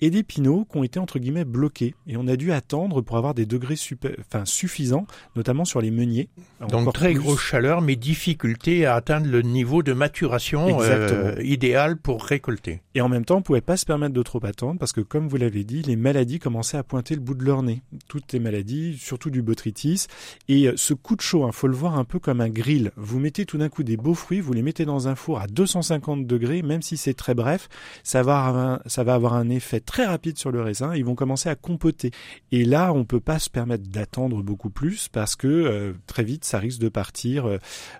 et 0.00 0.10
des 0.10 0.22
pinots 0.22 0.66
qui 0.70 0.76
ont 0.76 0.84
été 0.84 1.00
entre 1.00 1.18
guillemets 1.18 1.46
bloqués. 1.46 1.94
Et 2.06 2.18
on 2.18 2.28
a 2.28 2.36
dû 2.36 2.52
attendre 2.52 3.00
pour 3.00 3.16
avoir 3.16 3.32
des 3.32 3.46
degrés 3.46 3.76
super, 3.76 4.10
enfin, 4.20 4.44
suffisants, 4.44 5.06
notamment 5.34 5.64
sur 5.64 5.80
les 5.80 5.90
meuniers. 5.90 6.28
Donc 6.68 6.92
très 6.92 7.12
plus. 7.12 7.20
grosse 7.20 7.40
chaleur 7.40 7.80
mais 7.80 7.96
difficulté 7.96 8.84
à 8.84 8.96
atteindre 8.96 9.28
le 9.28 9.40
niveau 9.40 9.82
de 9.82 9.94
maturation 9.94 10.82
euh, 10.82 11.36
idéal 11.42 11.96
pour 11.96 12.22
récolter. 12.22 12.82
Et 12.94 13.00
en 13.00 13.08
même 13.08 13.24
temps, 13.24 13.38
on 13.38 13.42
pouvait 13.42 13.62
pas 13.62 13.78
se 13.78 13.86
permettre 13.86 14.12
de 14.12 14.22
trop 14.22 14.44
attendre 14.44 14.78
parce 14.78 14.92
que, 14.92 15.00
comme 15.00 15.26
vous 15.26 15.38
l'avez 15.38 15.64
dit, 15.64 15.80
les 15.80 15.96
maladies 15.96 16.38
commençaient 16.38 16.76
à 16.76 16.82
pointer 16.82 17.14
le 17.14 17.22
bout 17.22 17.34
de 17.34 17.46
leur 17.46 17.62
nez. 17.62 17.80
Toutes 18.08 18.30
les 18.34 18.40
maladies, 18.40 18.98
surtout 18.98 19.30
du 19.30 19.40
botrytis. 19.40 20.06
Et 20.48 20.68
euh, 20.68 20.74
ce 20.76 20.92
coup 20.92 21.16
de 21.16 21.22
chaud, 21.22 21.46
il 21.46 21.52
faut 21.54 21.68
le 21.68 21.74
voir 21.74 21.98
un 21.98 22.04
peu 22.04 22.18
comme 22.18 22.42
un 22.42 22.50
grill. 22.58 22.90
Vous 22.96 23.18
mettez 23.18 23.46
tout 23.46 23.56
d'un 23.58 23.68
coup 23.68 23.82
des 23.82 23.96
beaux 23.96 24.14
fruits, 24.14 24.40
vous 24.40 24.52
les 24.52 24.62
mettez 24.62 24.84
dans 24.84 25.08
un 25.08 25.14
four 25.14 25.40
à 25.40 25.46
250 25.46 26.26
degrés, 26.26 26.62
même 26.62 26.82
si 26.82 26.96
c'est 26.96 27.14
très 27.14 27.34
bref, 27.34 27.68
ça 28.02 28.22
va, 28.22 28.80
avoir 28.96 29.34
un, 29.34 29.48
effet 29.48 29.80
très 29.80 30.04
rapide 30.04 30.36
sur 30.36 30.50
le 30.50 30.60
raisin. 30.60 30.94
Ils 30.94 31.04
vont 31.04 31.14
commencer 31.14 31.48
à 31.48 31.54
compoter. 31.54 32.10
Et 32.52 32.64
là, 32.64 32.92
on 32.92 33.04
peut 33.04 33.20
pas 33.20 33.38
se 33.38 33.48
permettre 33.48 33.88
d'attendre 33.88 34.42
beaucoup 34.42 34.70
plus 34.70 35.08
parce 35.08 35.36
que 35.36 35.46
euh, 35.46 35.92
très 36.06 36.24
vite, 36.24 36.44
ça 36.44 36.58
risque 36.58 36.80
de 36.80 36.88
partir 36.88 37.46
euh, 37.46 37.58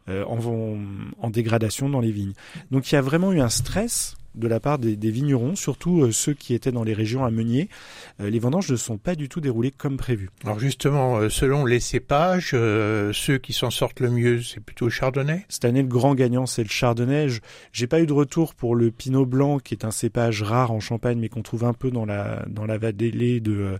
euh, 0.08 0.24
en, 0.24 0.76
en 1.18 1.30
dégradation 1.30 1.88
dans 1.88 2.00
les 2.00 2.12
vignes. 2.12 2.34
Donc 2.70 2.90
il 2.90 2.94
y 2.94 2.98
a 2.98 3.02
vraiment 3.02 3.32
eu 3.32 3.40
un 3.40 3.48
stress 3.48 4.16
de 4.38 4.48
la 4.48 4.60
part 4.60 4.78
des, 4.78 4.96
des 4.96 5.10
vignerons, 5.10 5.56
surtout 5.56 6.02
euh, 6.02 6.12
ceux 6.12 6.34
qui 6.34 6.54
étaient 6.54 6.72
dans 6.72 6.84
les 6.84 6.94
régions 6.94 7.24
à 7.24 7.30
Meunier. 7.30 7.68
Euh, 8.20 8.30
les 8.30 8.38
vendanges 8.38 8.70
ne 8.70 8.76
sont 8.76 8.96
pas 8.98 9.14
du 9.14 9.28
tout 9.28 9.40
déroulées 9.40 9.70
comme 9.70 9.96
prévu. 9.96 10.30
Alors 10.44 10.58
justement, 10.58 11.16
euh, 11.18 11.28
selon 11.28 11.64
les 11.66 11.80
cépages, 11.80 12.50
ceux 12.50 13.38
qui 13.42 13.52
s'en 13.52 13.70
sortent 13.70 14.00
le 14.00 14.10
mieux, 14.10 14.42
c'est 14.42 14.60
plutôt 14.60 14.86
le 14.86 14.90
chardonnay? 14.90 15.44
Cette 15.48 15.64
année, 15.64 15.82
le 15.82 15.88
grand 15.88 16.14
gagnant, 16.14 16.46
c'est 16.46 16.62
le 16.62 16.68
chardonnay. 16.68 17.28
Je- 17.28 17.40
J'ai 17.72 17.86
pas 17.86 18.00
eu 18.00 18.06
de 18.06 18.12
retour 18.12 18.54
pour 18.54 18.74
le 18.74 18.90
pinot 18.90 19.26
blanc, 19.26 19.58
qui 19.58 19.74
est 19.74 19.84
un 19.84 19.90
cépage 19.90 20.42
rare 20.42 20.70
en 20.72 20.80
Champagne, 20.80 21.18
mais 21.18 21.28
qu'on 21.28 21.42
trouve 21.42 21.64
un 21.64 21.72
peu 21.72 21.90
dans 21.90 22.04
la 22.06 22.44
dans 22.48 22.64
la 22.66 22.78
vallée 22.78 23.40
de 23.40 23.78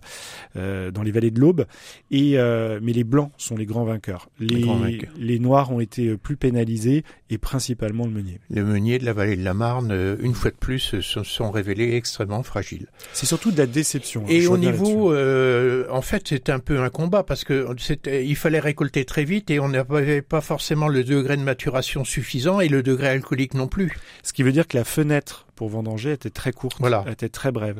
euh, 0.55 0.91
dans 0.91 1.03
les 1.03 1.11
vallées 1.11 1.31
de 1.31 1.39
l'Aube. 1.39 1.65
Et 2.11 2.37
euh, 2.37 2.79
mais 2.81 2.93
les 2.93 3.03
blancs 3.03 3.31
sont 3.37 3.55
les 3.55 3.65
grands 3.65 3.85
vainqueurs. 3.85 4.29
Les, 4.39 4.61
grands 4.61 4.77
vainqueurs. 4.77 5.11
les 5.17 5.39
noirs 5.39 5.71
ont 5.71 5.79
été 5.79 6.17
plus 6.17 6.37
pénalisés 6.37 7.03
et 7.29 7.37
principalement 7.37 8.05
le 8.05 8.11
meunier. 8.11 8.39
Les 8.49 8.61
meuniers 8.61 8.99
de 8.99 9.05
la 9.05 9.13
vallée 9.13 9.35
de 9.35 9.43
la 9.43 9.53
Marne, 9.53 9.91
une 10.21 10.33
fois 10.33 10.48
de 10.49 10.55
plus, 10.55 10.93
euh, 10.95 11.01
se 11.01 11.23
sont 11.23 11.51
révélés 11.51 11.95
extrêmement 11.95 12.43
fragiles. 12.43 12.87
C'est 13.13 13.25
surtout 13.25 13.51
de 13.51 13.57
la 13.57 13.65
déception. 13.65 14.21
hein, 14.23 14.29
Et 14.29 14.47
au 14.47 14.57
niveau, 14.57 15.13
euh, 15.13 15.85
en 15.89 16.01
fait, 16.01 16.27
c'est 16.29 16.49
un 16.49 16.59
peu 16.59 16.79
un 16.79 16.89
combat 16.89 17.23
parce 17.23 17.43
que 17.43 17.67
il 18.07 18.35
fallait 18.35 18.59
récolter 18.59 19.05
très 19.05 19.23
vite 19.25 19.49
et 19.51 19.59
on 19.59 19.69
n'avait 19.69 20.21
pas 20.21 20.41
forcément 20.41 20.87
le 20.87 21.03
degré 21.03 21.37
de 21.37 21.43
maturation 21.43 22.03
suffisant 22.03 22.59
et 22.59 22.67
le 22.69 22.83
degré 22.83 23.07
alcoolique 23.09 23.53
non 23.53 23.67
plus. 23.67 23.91
Ce 24.23 24.33
qui 24.33 24.43
veut 24.43 24.51
dire 24.51 24.67
que 24.67 24.77
la 24.77 24.83
fenêtre 24.83 25.47
pour 25.55 25.69
vendanger 25.69 26.13
était 26.13 26.29
très 26.29 26.51
courte, 26.53 26.77
Voilà. 26.79 27.03
était 27.11 27.29
très 27.29 27.51
brève. 27.51 27.79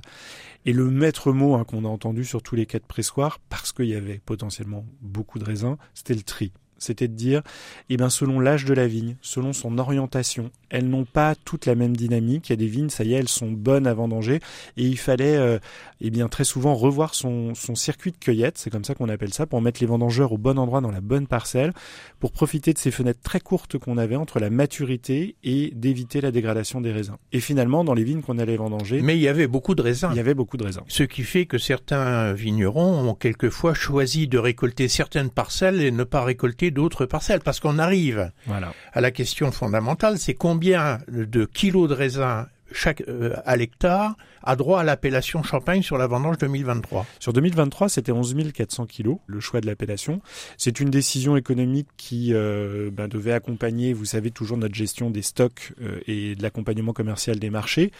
Et 0.65 0.73
le 0.73 0.85
maître 0.91 1.31
mot 1.31 1.55
hein, 1.55 1.63
qu'on 1.63 1.85
a 1.85 1.87
entendu 1.87 2.25
sur 2.25 2.43
tous 2.43 2.55
les 2.55 2.65
quais 2.65 2.79
de 2.79 2.83
pressoir, 2.85 3.39
parce 3.49 3.71
qu'il 3.71 3.85
y 3.85 3.95
avait 3.95 4.19
potentiellement 4.25 4.85
beaucoup 5.01 5.39
de 5.39 5.45
raisins, 5.45 5.77
c'était 5.93 6.13
le 6.13 6.21
tri. 6.23 6.51
C'était 6.79 7.07
de 7.07 7.13
dire, 7.13 7.41
eh 7.89 7.97
ben, 7.97 8.09
selon 8.09 8.39
l'âge 8.39 8.65
de 8.65 8.73
la 8.73 8.87
vigne, 8.87 9.15
selon 9.21 9.53
son 9.53 9.77
orientation, 9.77 10.51
elles 10.69 10.87
n'ont 10.87 11.05
pas 11.05 11.35
toutes 11.35 11.65
la 11.65 11.75
même 11.75 11.95
dynamique. 11.95 12.49
Il 12.49 12.51
y 12.51 12.53
a 12.53 12.57
des 12.57 12.67
vignes, 12.67 12.89
ça 12.89 13.03
y 13.03 13.13
est, 13.13 13.17
elles 13.17 13.27
sont 13.27 13.51
bonnes 13.51 13.87
à 13.87 13.93
vendanger. 13.93 14.39
Et 14.77 14.83
il 14.83 14.97
fallait, 14.97 15.35
euh, 15.37 15.59
eh 16.01 16.09
bien, 16.09 16.27
très 16.27 16.43
souvent 16.43 16.75
revoir 16.75 17.15
son, 17.15 17.55
son 17.55 17.75
circuit 17.75 18.11
de 18.11 18.17
cueillette, 18.17 18.57
c'est 18.57 18.69
comme 18.69 18.83
ça 18.83 18.95
qu'on 18.95 19.09
appelle 19.09 19.33
ça, 19.33 19.45
pour 19.45 19.61
mettre 19.61 19.81
les 19.81 19.87
vendangeurs 19.87 20.31
au 20.31 20.37
bon 20.37 20.57
endroit 20.57 20.81
dans 20.81 20.91
la 20.91 21.01
bonne 21.01 21.27
parcelle, 21.27 21.73
pour 22.19 22.31
profiter 22.31 22.73
de 22.73 22.77
ces 22.77 22.91
fenêtres 22.91 23.21
très 23.21 23.39
courtes 23.39 23.77
qu'on 23.77 23.97
avait 23.97 24.15
entre 24.15 24.39
la 24.39 24.49
maturité 24.49 25.35
et 25.43 25.71
d'éviter 25.75 26.21
la 26.21 26.31
dégradation 26.31 26.81
des 26.81 26.91
raisins. 26.91 27.15
Et 27.31 27.39
finalement, 27.39 27.83
dans 27.83 27.93
les 27.93 28.03
vignes 28.03 28.21
qu'on 28.21 28.37
allait 28.37 28.57
vendanger, 28.57 29.01
Mais 29.01 29.17
il 29.17 29.21
y 29.21 29.27
avait 29.27 29.47
beaucoup 29.47 29.75
de 29.75 29.81
raisins. 29.81 30.09
il 30.11 30.17
y 30.17 30.19
avait 30.19 30.33
beaucoup 30.33 30.57
de 30.57 30.63
raisins. 30.63 30.83
Ce 30.87 31.03
qui 31.03 31.23
fait 31.23 31.45
que 31.45 31.57
certains 31.57 32.33
vignerons 32.33 33.09
ont 33.09 33.13
quelquefois 33.15 33.73
choisi 33.73 34.27
de 34.27 34.37
récolter 34.37 34.87
certaines 34.87 35.29
parcelles 35.29 35.81
et 35.81 35.91
ne 35.91 36.03
pas 36.03 36.23
récolter 36.23 36.68
d'autres 36.71 37.05
parcelles. 37.05 37.41
Parce 37.41 37.59
qu'on 37.59 37.79
arrive 37.79 38.31
Voilà. 38.45 38.73
à 38.93 39.01
la 39.01 39.11
question 39.11 39.51
fondamentale, 39.51 40.17
c'est 40.17 40.33
combien 40.33 40.99
de 41.09 41.45
kilos 41.45 41.89
de 41.89 41.93
raisins 41.93 42.45
chaque, 42.71 43.01
euh, 43.07 43.35
à 43.45 43.55
l'hectare 43.55 44.15
a 44.43 44.55
droit 44.55 44.79
à 44.79 44.83
l'appellation 44.83 45.43
Champagne 45.43 45.81
sur 45.81 45.97
la 45.97 46.07
vendange 46.07 46.37
2023. 46.37 47.05
Sur 47.19 47.33
2023, 47.33 47.89
c'était 47.89 48.11
11 48.11 48.35
400 48.53 48.85
kilos, 48.85 49.17
le 49.27 49.39
choix 49.39 49.59
de 49.61 49.65
l'appellation. 49.65 50.21
C'est 50.57 50.79
une 50.79 50.89
décision 50.89 51.35
économique 51.35 51.87
qui 51.97 52.33
euh, 52.33 52.89
ben, 52.91 53.07
devait 53.07 53.33
accompagner, 53.33 53.93
vous 53.93 54.05
savez, 54.05 54.31
toujours 54.31 54.57
notre 54.57 54.75
gestion 54.75 55.09
des 55.09 55.21
stocks 55.21 55.73
euh, 55.81 55.99
et 56.07 56.35
de 56.35 56.43
l'accompagnement 56.43 56.93
commercial 56.93 57.39
des 57.39 57.49
marchés. 57.49 57.91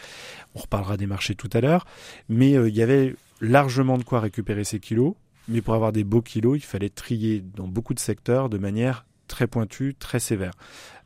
On 0.56 0.60
reparlera 0.60 0.98
des 0.98 1.08
marchés 1.08 1.36
tout 1.36 1.50
à 1.54 1.62
l'heure. 1.62 1.86
Mais 2.30 2.52
il 2.52 2.76
y 2.76 2.82
avait 2.82 3.16
largement 3.42 3.98
de 3.98 4.04
quoi 4.04 4.20
récupérer 4.20 4.64
ces 4.64 4.80
kilos 4.80 5.14
mais 5.48 5.62
pour 5.62 5.74
avoir 5.74 5.92
des 5.92 6.04
beaux 6.04 6.22
kilos, 6.22 6.58
il 6.58 6.66
fallait 6.66 6.90
trier 6.90 7.44
dans 7.56 7.68
beaucoup 7.68 7.94
de 7.94 8.00
secteurs 8.00 8.50
de 8.50 8.58
manière 8.58 9.06
très 9.28 9.48
pointue, 9.48 9.96
très 9.98 10.20
sévère. 10.20 10.54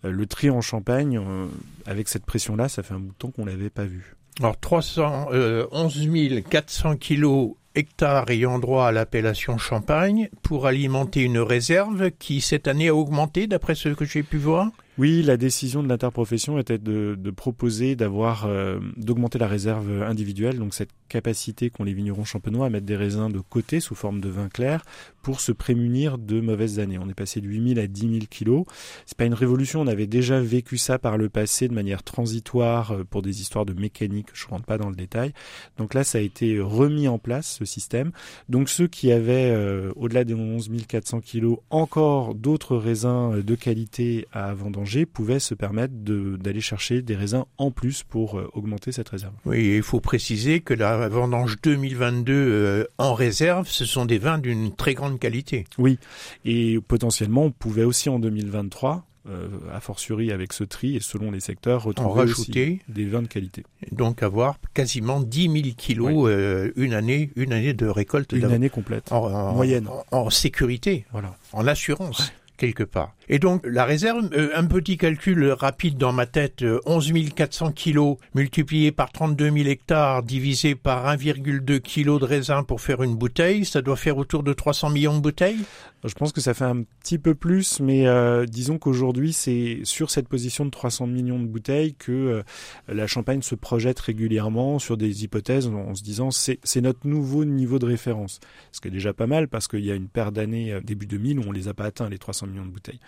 Euh, 0.06 0.12
le 0.12 0.26
tri 0.26 0.50
en 0.50 0.62
Champagne, 0.62 1.18
euh, 1.18 1.46
avec 1.86 2.08
cette 2.08 2.26
pression-là, 2.26 2.70
ça 2.70 2.84
fait 2.84 2.94
un 2.94 3.00
bout 3.00 3.12
de 3.12 3.18
temps 3.18 3.32
qu'on 3.32 3.46
l'avait 3.46 3.70
pas 3.70 3.86
vu. 3.86 4.16
Alors 4.40 4.60
311 4.60 6.44
400 6.50 6.96
kilos 6.98 7.52
hectares 7.76 8.30
ayant 8.30 8.60
droit 8.60 8.88
à 8.88 8.92
l'appellation 8.92 9.58
Champagne 9.58 10.30
pour 10.42 10.66
alimenter 10.66 11.22
une 11.22 11.40
réserve 11.40 12.12
qui 12.12 12.42
cette 12.42 12.68
année 12.68 12.88
a 12.88 12.96
augmenté 12.96 13.48
d'après 13.48 13.76
ce 13.76 13.90
que 13.90 14.06
j'ai 14.06 14.24
pu 14.24 14.38
voir? 14.38 14.72
Oui, 15.00 15.24
la 15.24 15.38
décision 15.38 15.82
de 15.82 15.88
l'interprofession 15.88 16.60
était 16.60 16.78
de, 16.78 17.18
proposer 17.36 17.96
d'avoir 17.96 18.46
euh, 18.46 18.80
d'augmenter 18.96 19.40
la 19.40 19.48
réserve 19.48 20.04
individuelle, 20.04 20.60
donc 20.60 20.76
cette 20.76 20.92
capacité 21.10 21.72
qu'ont 21.72 21.84
les 21.84 21.94
vignerons 21.94 22.26
champenois 22.26 22.68
à 22.68 22.70
mettre 22.70 22.86
des 22.86 22.96
raisins 22.96 23.32
de 23.32 23.40
côté 23.40 23.80
sous 23.80 23.96
forme 23.96 24.22
de 24.22 24.30
vin 24.30 24.50
clair 24.50 24.84
pour 25.24 25.40
se 25.40 25.52
prémunir 25.52 26.20
de 26.20 26.42
mauvaises 26.42 26.80
années. 26.80 27.00
On 27.00 27.10
est 27.10 27.16
passé 27.16 27.42
de 27.42 27.48
8000 27.48 27.80
à 27.80 27.88
10 27.88 28.02
000 28.02 28.12
kilos. 28.30 28.66
C'est 29.06 29.18
pas 29.18 29.26
une 29.26 29.34
révolution, 29.34 29.82
on 29.82 29.88
avait 29.88 30.06
déjà 30.06 30.40
vécu 30.40 30.78
ça 30.78 31.00
par 31.00 31.18
le 31.18 31.28
passé 31.30 31.68
de 31.68 31.74
manière 31.74 32.04
transitoire 32.04 32.92
euh, 32.92 33.04
pour 33.04 33.24
des 33.24 33.42
histoires 33.42 33.66
de 33.66 33.74
mécanique, 33.74 34.28
je 34.34 34.48
rentre 34.48 34.66
pas 34.66 34.78
dans 34.78 34.90
le 34.90 34.96
détail. 34.96 35.34
Donc 35.78 35.96
là, 35.96 36.04
ça 36.04 36.20
a 36.20 36.22
été 36.22 36.60
remis 36.60 37.08
en 37.08 37.18
place, 37.18 37.58
ce 37.60 37.66
système. 37.66 38.12
Donc 38.48 38.70
ceux 38.70 38.88
qui 38.88 39.12
avaient, 39.12 39.50
euh, 39.52 39.92
au-delà 39.96 40.24
des 40.24 40.36
11 40.36 40.70
400 40.88 41.22
kilos, 41.22 41.58
encore 41.72 42.36
d'autres 42.36 42.78
raisins 42.78 43.42
de 43.42 43.56
qualité 43.56 44.28
à 44.32 44.54
vendre 44.54 44.83
pouvaient 45.06 45.40
se 45.40 45.54
permettre 45.54 45.94
d'aller 45.94 46.62
chercher 46.62 47.02
des 47.02 47.16
raisins 47.16 47.46
en 47.58 47.72
plus 47.72 48.04
pour 48.04 48.40
euh, 48.40 48.50
augmenter 48.54 48.92
cette 48.92 49.10
réserve. 49.10 49.34
Oui, 49.46 49.76
il 49.76 49.84
faut 49.84 50.00
préciser 50.00 50.62
que 50.62 50.74
la 50.74 51.08
vendange 51.10 51.58
2022 51.62 52.34
euh, 52.34 52.86
en 52.98 53.14
réserve, 53.14 53.68
ce 53.68 53.86
sont 53.86 54.06
des 54.06 54.18
vins 54.18 54.38
d'une 54.38 54.74
très 54.76 54.94
grande 54.94 55.20
qualité. 55.20 55.66
Oui, 55.78 55.98
et 56.46 56.80
potentiellement 56.88 57.46
on 57.46 57.52
pouvait 57.52 57.84
aussi 57.84 58.10
en 58.10 58.20
2023 58.20 59.06
euh, 59.30 59.48
a 59.74 59.80
fortiori 59.80 60.34
avec 60.34 60.52
ce 60.52 60.66
tri 60.66 60.98
et 60.98 61.00
selon 61.00 61.32
les 61.32 61.40
secteurs, 61.40 61.84
retrouver 61.84 62.20
rajouter, 62.22 62.82
des 62.90 63.06
vins 63.06 63.22
de 63.22 63.28
qualité. 63.28 63.64
Donc 63.94 64.22
avoir 64.22 64.58
quasiment 64.74 65.22
10 65.22 65.44
000 65.44 65.54
kilos 65.78 66.30
une 66.76 66.94
année, 66.94 67.30
une 67.38 67.54
année 67.54 67.74
de 67.74 67.86
récolte. 67.88 68.34
Une 68.34 68.44
année 68.46 68.70
complète, 68.70 69.14
en, 69.14 69.54
moyenne. 69.54 69.88
En, 70.12 70.30
sécurité, 70.30 71.06
voilà, 71.14 71.38
en 71.54 71.66
assurance 71.68 72.34
quelque 72.64 72.84
part. 72.84 73.14
Et 73.28 73.40
donc 73.40 73.66
la 73.66 73.84
réserve, 73.84 74.30
euh, 74.34 74.50
un 74.56 74.66
petit 74.66 74.96
calcul 74.98 75.52
rapide 75.52 75.98
dans 75.98 76.14
ma 76.14 76.26
tête, 76.26 76.64
11 76.86 77.12
euh, 77.12 77.30
400 77.36 77.72
kilos 77.72 78.18
multiplié 78.36 78.94
par 78.94 79.12
32 79.12 79.52
000 79.52 79.68
hectares 79.68 80.24
divisé 80.24 80.76
par 80.76 81.06
1,2 81.06 81.80
kg 81.80 82.20
de 82.20 82.26
raisin 82.26 82.64
pour 82.64 82.80
faire 82.80 83.04
une 83.04 83.16
bouteille, 83.16 83.66
ça 83.66 83.82
doit 83.82 83.98
faire 83.98 84.18
autour 84.18 84.44
de 84.44 84.54
300 84.54 84.92
millions 84.92 85.16
de 85.18 85.22
bouteilles? 85.22 85.60
Je 86.06 86.14
pense 86.16 86.34
que 86.34 86.42
ça 86.42 86.54
fait 86.54 86.66
un 86.66 86.84
petit 87.02 87.18
peu 87.18 87.34
plus, 87.34 87.80
mais 87.80 88.08
euh, 88.08 88.46
disons 88.46 88.78
qu'aujourd'hui 88.78 89.32
c'est 89.32 89.80
sur 89.84 90.10
cette 90.10 90.28
position 90.28 90.66
de 90.66 90.70
300 90.70 91.08
millions 91.08 91.40
de 91.40 91.48
bouteilles 91.48 91.96
que 91.96 92.44
la 92.90 93.08
Champagne 93.08 93.42
se 93.42 93.56
projette 93.56 94.00
régulièrement 94.00 94.80
sur 94.80 94.98
des 94.98 95.24
hypothèses 95.24 95.68
en 95.68 95.96
se 95.96 96.04
disant 96.04 96.30
c'est 96.32 96.82
notre 96.82 97.08
nouveau 97.08 97.46
niveau 97.46 97.80
de 97.80 97.86
référence. 97.86 98.42
Ce 98.74 98.82
qui 98.82 98.90
est 98.90 98.92
déjà 98.92 99.14
pas 99.14 99.28
mal 99.28 99.48
parce 99.48 99.70
qu'il 99.70 99.86
y 99.86 99.92
a 99.92 99.96
une 99.96 100.10
paire 100.10 100.34
d'années 100.34 100.78
début 100.84 101.06
2000 101.06 101.40
où 101.40 101.44
on 101.48 101.52
les 101.52 101.70
a 101.70 101.74
pas 101.74 101.86
atteints 101.86 102.10
les 102.10 102.18
300 102.18 102.48
millions 102.48 102.53
de 102.62 102.70
bouteilles. 102.70 103.00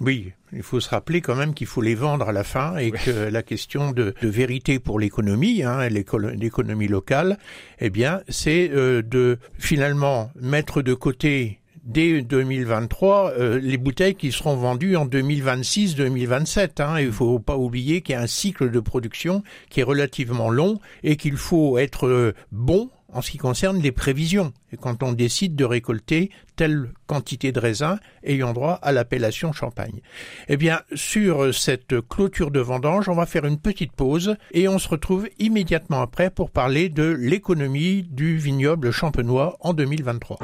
Oui, 0.00 0.32
il 0.52 0.62
faut 0.62 0.80
se 0.80 0.88
rappeler 0.88 1.20
quand 1.20 1.34
même 1.34 1.54
qu'il 1.54 1.66
faut 1.66 1.82
les 1.82 1.94
vendre 1.94 2.28
à 2.28 2.32
la 2.32 2.44
fin 2.44 2.76
et 2.76 2.90
que 2.90 3.28
la 3.30 3.42
question 3.42 3.92
de, 3.92 4.14
vérité 4.22 4.78
pour 4.78 4.98
l'économie, 4.98 5.62
hein, 5.62 5.88
l'économie 5.88 6.88
locale, 6.88 7.38
eh 7.80 7.90
bien, 7.90 8.20
c'est 8.28 8.70
euh, 8.70 9.02
de 9.02 9.38
finalement 9.58 10.30
mettre 10.40 10.82
de 10.82 10.94
côté 10.94 11.60
dès 11.86 12.20
2023 12.20 13.32
euh, 13.38 13.60
les 13.60 13.78
bouteilles 13.78 14.16
qui 14.16 14.32
seront 14.32 14.56
vendues 14.56 14.96
en 14.96 15.06
2026-2027. 15.06 16.82
Hein. 16.82 17.00
Il 17.00 17.06
ne 17.06 17.12
faut 17.12 17.38
pas 17.38 17.56
oublier 17.56 18.02
qu'il 18.02 18.14
y 18.14 18.18
a 18.18 18.20
un 18.20 18.26
cycle 18.26 18.70
de 18.70 18.80
production 18.80 19.42
qui 19.70 19.80
est 19.80 19.84
relativement 19.84 20.50
long 20.50 20.80
et 21.04 21.16
qu'il 21.16 21.36
faut 21.36 21.78
être 21.78 22.06
euh, 22.06 22.32
bon 22.50 22.90
en 23.16 23.22
ce 23.22 23.30
qui 23.30 23.38
concerne 23.38 23.80
les 23.80 23.92
prévisions. 23.92 24.52
Et 24.72 24.76
quand 24.76 25.02
on 25.02 25.12
décide 25.12 25.56
de 25.56 25.64
récolter 25.64 26.30
telle 26.54 26.90
quantité 27.06 27.50
de 27.50 27.58
raisins 27.58 27.98
ayant 28.24 28.52
droit 28.52 28.78
à 28.82 28.92
l'appellation 28.92 29.52
champagne. 29.52 30.00
Eh 30.48 30.56
bien, 30.56 30.80
sur 30.94 31.54
cette 31.54 32.06
clôture 32.08 32.50
de 32.50 32.60
vendange, 32.60 33.08
on 33.08 33.14
va 33.14 33.26
faire 33.26 33.46
une 33.46 33.58
petite 33.58 33.92
pause 33.92 34.36
et 34.52 34.68
on 34.68 34.78
se 34.78 34.88
retrouve 34.88 35.28
immédiatement 35.38 36.02
après 36.02 36.30
pour 36.30 36.50
parler 36.50 36.88
de 36.88 37.04
l'économie 37.04 38.02
du 38.02 38.36
vignoble 38.36 38.90
champenois 38.90 39.56
en 39.60 39.72
2023. 39.72 40.38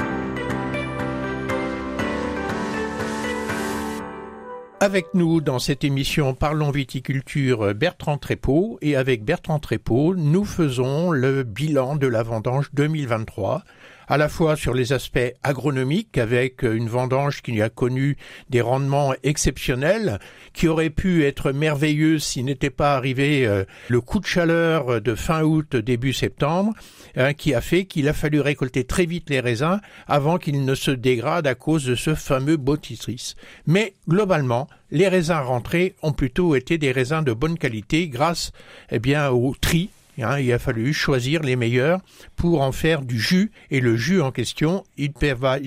Avec 4.83 5.15
nous 5.15 5.41
dans 5.41 5.61
cette 5.61 5.85
émission 5.85 6.35
Parlons 6.35 6.73
viticulture 6.73 7.73
Bertrand 7.73 8.19
Trépeau 8.19 8.81
et 8.83 8.97
avec 8.97 9.23
Bertrand 9.25 9.61
Trépeau, 9.61 10.17
nous 10.17 10.45
faisons 10.45 11.13
le 11.13 11.45
bilan 11.45 11.95
de 11.95 12.09
la 12.09 12.25
vendange 12.25 12.69
2023 12.73 13.63
à 14.09 14.17
la 14.17 14.29
fois 14.29 14.57
sur 14.57 14.75
les 14.75 14.93
aspects 14.93 15.21
agronomiques 15.45 16.19
avec 16.19 16.65
une 16.65 16.89
vendange 16.89 17.43
qui 17.43 17.63
a 17.63 17.69
connu 17.69 18.17
des 18.51 18.61
rendements 18.61 19.15
exceptionnels, 19.23 20.19
qui 20.53 20.67
aurait 20.67 20.91
pu 20.91 21.25
être 21.25 21.53
merveilleuse 21.53 22.25
s'il 22.25 22.47
n'était 22.47 22.69
pas 22.69 22.97
arrivé 22.97 23.47
euh, 23.47 23.65
le 23.89 24.01
coup 24.01 24.19
de 24.19 24.27
chaleur 24.27 25.01
de 25.01 25.15
fin 25.15 25.45
août 25.45 25.77
début 25.77 26.13
septembre, 26.13 26.73
hein, 27.17 27.35
qui 27.35 27.55
a 27.55 27.61
fait 27.61 27.85
qu'il 27.85 28.09
a 28.09 28.13
fallu 28.13 28.41
récolter 28.41 28.85
très 28.85 29.07
vite 29.07 29.31
les 29.31 29.41
raisins 29.41 29.81
avant 30.07 30.39
qu'ils 30.39 30.65
ne 30.65 30.75
se 30.75 30.91
dégradent 30.91 31.47
à 31.47 31.55
cause 31.55 31.85
de 31.85 31.95
ce 31.95 32.15
fameux 32.15 32.57
bottitrice. 32.57 33.37
Mais 33.67 33.95
globalement, 34.09 34.69
les 34.91 35.09
raisins 35.09 35.43
rentrés 35.43 35.95
ont 36.03 36.13
plutôt 36.13 36.55
été 36.55 36.79
des 36.79 36.93
raisins 36.93 37.23
de 37.23 37.33
bonne 37.33 37.59
qualité 37.59 38.09
grâce 38.09 38.53
eh 38.91 38.99
bien 38.99 39.31
au 39.31 39.55
tri 39.61 39.91
Hein, 40.21 40.39
il 40.41 40.53
a 40.53 40.59
fallu 40.59 40.93
choisir 40.93 41.43
les 41.43 41.57
meilleurs 41.57 42.01
pour 42.37 42.61
en 42.61 42.73
faire 42.73 43.01
du 43.01 43.19
jus 43.19 43.51
et 43.71 43.81
le 43.81 43.97
jus 43.97 44.21
en 44.21 44.31
question, 44.31 44.85
il 44.99 45.13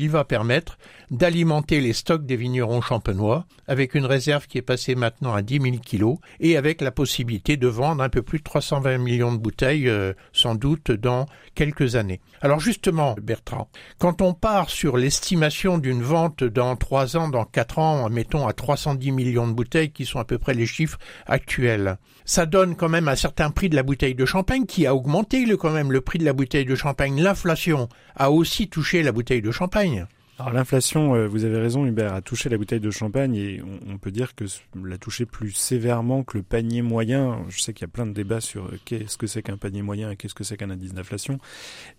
va 0.09 0.23
permettre 0.23 0.77
d'alimenter 1.11 1.81
les 1.81 1.93
stocks 1.93 2.25
des 2.25 2.35
vignerons 2.35 2.81
champenois 2.81 3.45
avec 3.67 3.95
une 3.95 4.05
réserve 4.05 4.47
qui 4.47 4.57
est 4.57 4.63
passée 4.63 4.95
maintenant 4.95 5.33
à 5.33 5.41
10 5.41 5.61
000 5.61 5.75
kilos 5.77 6.17
et 6.39 6.57
avec 6.57 6.81
la 6.81 6.91
possibilité 6.91 7.57
de 7.57 7.67
vendre 7.67 8.03
un 8.03 8.09
peu 8.09 8.21
plus 8.21 8.39
de 8.39 8.43
320 8.43 8.97
millions 8.97 9.33
de 9.33 9.37
bouteilles 9.37 9.89
euh, 9.89 10.13
sans 10.33 10.55
doute 10.55 10.91
dans 10.91 11.25
quelques 11.55 11.95
années. 11.95 12.21
Alors 12.41 12.59
justement, 12.59 13.15
Bertrand, 13.21 13.69
quand 13.97 14.21
on 14.21 14.33
part 14.33 14.69
sur 14.69 14.97
l'estimation 14.97 15.77
d'une 15.77 16.03
vente 16.03 16.43
dans 16.43 16.75
3 16.75 17.17
ans, 17.17 17.29
dans 17.29 17.45
4 17.45 17.79
ans, 17.79 18.09
mettons 18.09 18.47
à 18.47 18.53
310 18.53 19.11
millions 19.11 19.47
de 19.47 19.53
bouteilles 19.53 19.91
qui 19.91 20.05
sont 20.05 20.19
à 20.19 20.25
peu 20.25 20.37
près 20.37 20.53
les 20.53 20.65
chiffres 20.65 20.99
actuels, 21.25 21.97
ça 22.25 22.45
donne 22.45 22.75
quand 22.75 22.89
même 22.89 23.07
un 23.07 23.15
certain 23.15 23.49
prix 23.51 23.69
de 23.69 23.75
la 23.75 23.83
bouteille 23.83 24.15
de 24.15 24.25
champagne 24.25 24.65
qui 24.65 24.85
a 24.85 24.95
augmenté 24.95 25.45
le, 25.45 25.57
quand 25.57 25.71
même 25.71 25.91
le 25.91 26.01
prix 26.01 26.19
de 26.19 26.25
la 26.25 26.33
bouteille 26.33 26.65
de 26.65 26.75
champagne. 26.75 27.21
L'inflation 27.21 27.87
a 28.15 28.31
aussi 28.31 28.67
touché 28.67 29.03
la 29.03 29.11
bouteille 29.11 29.41
de 29.41 29.51
champagne. 29.51 30.07
Alors 30.37 30.51
l'inflation, 30.51 31.15
euh, 31.15 31.27
vous 31.27 31.45
avez 31.45 31.57
raison 31.57 31.85
Hubert, 31.85 32.13
a 32.13 32.21
touché 32.21 32.49
la 32.49 32.57
bouteille 32.57 32.81
de 32.81 32.91
champagne 32.91 33.35
et 33.35 33.61
on, 33.87 33.97
peut 33.97 34.11
dire 34.11 34.35
que 34.35 34.43
l'a 34.83 34.97
touché 34.97 35.25
plus 35.25 35.51
sévèrement 35.51 36.23
que 36.23 36.37
le 36.37 36.43
panier 36.43 36.81
moyen. 36.81 37.45
Je 37.47 37.61
sais 37.61 37.73
qu'il 37.73 37.83
y 37.83 37.89
a 37.89 37.91
plein 37.91 38.05
de 38.05 38.11
débats 38.11 38.41
sur 38.41 38.65
euh, 38.65 38.79
qu'est-ce 38.83 39.17
que 39.17 39.27
c'est 39.27 39.41
qu'un 39.41 39.55
panier 39.55 39.81
moyen 39.81 40.11
et 40.11 40.17
qu'est-ce 40.17 40.35
que 40.35 40.43
c'est 40.43 40.57
qu'un 40.57 40.69
indice 40.69 40.93
d'inflation. 40.93 41.39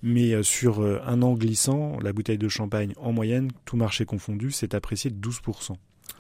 Mais 0.02 0.35
euh, 0.35 0.43
sur 0.43 0.83
un 0.83 1.23
an 1.23 1.33
glissant, 1.33 1.99
la 2.02 2.12
bouteille 2.12 2.38
de 2.38 2.49
champagne 2.49 2.93
en 2.99 3.12
moyenne, 3.12 3.50
tout 3.64 3.76
marché 3.76 4.05
confondu, 4.05 4.50
s'est 4.50 4.75
appréciée 4.75 5.11
de 5.11 5.16
12%. 5.16 5.76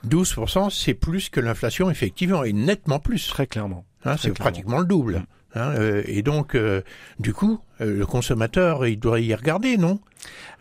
12%, 0.06 0.70
c'est 0.70 0.94
plus 0.94 1.28
que 1.28 1.40
l'inflation, 1.40 1.90
effectivement, 1.90 2.44
et 2.44 2.52
nettement 2.52 2.98
plus. 2.98 3.28
Très 3.28 3.46
clairement. 3.46 3.84
Hein, 4.04 4.16
c'est 4.16 4.32
pratiquement 4.32 4.78
le 4.78 4.86
double. 4.86 5.16
Mm. 5.16 5.26
Hein, 5.56 5.74
euh, 5.76 6.02
et 6.06 6.22
donc, 6.22 6.54
euh, 6.54 6.82
du 7.18 7.32
coup, 7.32 7.58
le 7.78 8.06
consommateur, 8.06 8.86
il 8.86 8.98
doit 8.98 9.20
y 9.20 9.34
regarder, 9.34 9.76
non? 9.76 9.98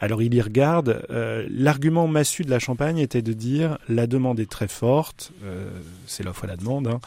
Alors, 0.02 0.22
il 0.22 0.34
y 0.34 0.42
regarde. 0.42 1.06
L'argument 1.50 2.08
massu 2.08 2.44
de 2.44 2.50
la 2.50 2.60
Champagne 2.60 2.98
était 2.98 3.22
de 3.22 3.32
dire 3.32 3.78
la 3.88 4.06
demande 4.06 4.40
est 4.40 4.50
très 4.50 4.68
forte, 4.68 5.32
c'est 6.06 6.24
l'offre 6.24 6.44
et 6.44 6.48
la 6.48 6.58
demande. 6.58 6.88
Hein. 6.88 7.00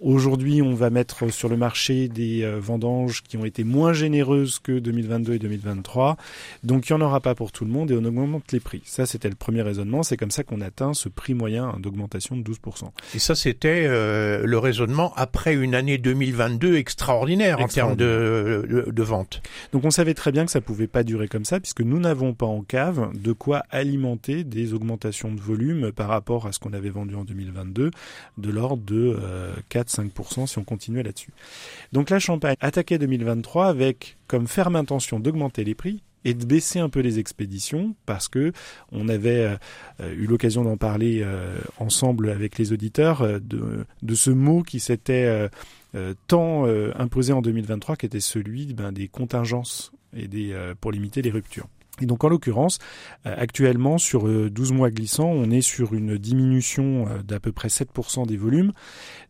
Aujourd'hui, 0.00 0.62
on 0.62 0.74
va 0.74 0.88
mettre 0.88 1.30
sur 1.30 1.50
le 1.50 1.58
marché 1.58 2.08
des 2.08 2.50
vendanges 2.58 3.22
qui 3.22 3.36
ont 3.36 3.44
été 3.44 3.62
moins 3.62 3.92
généreuses 3.92 4.58
que 4.58 4.78
2022 4.78 5.34
et 5.34 5.38
2023, 5.38 6.16
donc 6.64 6.88
il 6.88 6.94
n'y 6.94 7.02
en 7.02 7.06
aura 7.06 7.20
pas 7.20 7.34
pour 7.34 7.52
tout 7.52 7.66
le 7.66 7.70
monde 7.70 7.90
et 7.90 7.94
on 7.94 8.04
augmente 8.04 8.50
les 8.50 8.60
prix. 8.60 8.80
Ça, 8.86 9.04
c'était 9.04 9.28
le 9.28 9.36
premier 9.36 9.62
raisonnement. 9.62 10.02
C'est 10.02 10.16
comme 10.16 10.30
ça 10.30 10.42
qu'on 10.42 10.62
atteint 10.62 10.94
ce 10.94 11.10
prix 11.10 11.34
moyen 11.34 11.76
d'augmentation 11.78 12.36
de 12.36 12.42
12%. 12.42 12.90
Et 13.14 13.18
ça, 13.18 13.34
c'était 13.34 13.86
le 13.86 14.58
raisonnement 14.58 15.12
après 15.16 15.54
une 15.54 15.74
année 15.74 15.98
2022 15.98 16.76
extraordinaire 16.76 17.02
extraordinaire 17.02 17.60
en 17.60 17.68
termes 17.68 17.96
de, 17.96 18.86
de, 18.90 19.02
vente. 19.02 19.41
Donc 19.72 19.84
on 19.84 19.90
savait 19.90 20.14
très 20.14 20.32
bien 20.32 20.44
que 20.44 20.50
ça 20.50 20.60
pouvait 20.60 20.86
pas 20.86 21.02
durer 21.02 21.28
comme 21.28 21.44
ça 21.44 21.60
puisque 21.60 21.80
nous 21.80 21.98
n'avons 21.98 22.34
pas 22.34 22.46
en 22.46 22.62
cave 22.62 23.10
de 23.14 23.32
quoi 23.32 23.64
alimenter 23.70 24.44
des 24.44 24.74
augmentations 24.74 25.32
de 25.32 25.40
volume 25.40 25.92
par 25.92 26.08
rapport 26.08 26.46
à 26.46 26.52
ce 26.52 26.58
qu'on 26.58 26.72
avait 26.72 26.90
vendu 26.90 27.14
en 27.14 27.24
2022 27.24 27.90
de 28.38 28.50
l'ordre 28.50 28.82
de 28.84 29.18
4-5% 29.70 30.42
euh, 30.42 30.46
si 30.46 30.58
on 30.58 30.64
continuait 30.64 31.02
là-dessus. 31.02 31.30
Donc 31.92 32.10
la 32.10 32.18
Champagne 32.18 32.56
attaquait 32.60 32.98
2023 32.98 33.66
avec 33.66 34.16
comme 34.26 34.46
ferme 34.46 34.76
intention 34.76 35.20
d'augmenter 35.20 35.64
les 35.64 35.74
prix 35.74 36.02
et 36.24 36.34
de 36.34 36.44
baisser 36.44 36.78
un 36.78 36.88
peu 36.88 37.00
les 37.00 37.18
expéditions 37.18 37.96
parce 38.06 38.28
que 38.28 38.52
on 38.92 39.08
avait 39.08 39.56
euh, 40.00 40.14
eu 40.14 40.26
l'occasion 40.26 40.62
d'en 40.62 40.76
parler 40.76 41.20
euh, 41.22 41.58
ensemble 41.78 42.30
avec 42.30 42.58
les 42.58 42.72
auditeurs 42.72 43.40
de, 43.40 43.84
de 44.02 44.14
ce 44.14 44.30
mot 44.30 44.62
qui 44.62 44.78
s'était 44.78 45.48
tant 46.26 46.66
imposé 46.96 47.32
en 47.32 47.42
2023 47.42 47.96
qui 47.96 48.06
était 48.06 48.20
celui 48.20 48.72
ben, 48.74 48.92
des 48.92 49.08
contingences 49.08 49.92
et 50.16 50.28
des, 50.28 50.54
pour 50.80 50.92
limiter 50.92 51.22
les 51.22 51.30
ruptures. 51.30 51.68
Et 52.00 52.06
donc 52.06 52.24
en 52.24 52.28
l'occurrence, 52.28 52.78
actuellement 53.24 53.98
sur 53.98 54.26
12 54.50 54.72
mois 54.72 54.90
glissants, 54.90 55.28
on 55.28 55.50
est 55.50 55.60
sur 55.60 55.92
une 55.94 56.16
diminution 56.16 57.06
d'à 57.22 57.38
peu 57.38 57.52
près 57.52 57.68
7% 57.68 58.26
des 58.26 58.38
volumes. 58.38 58.72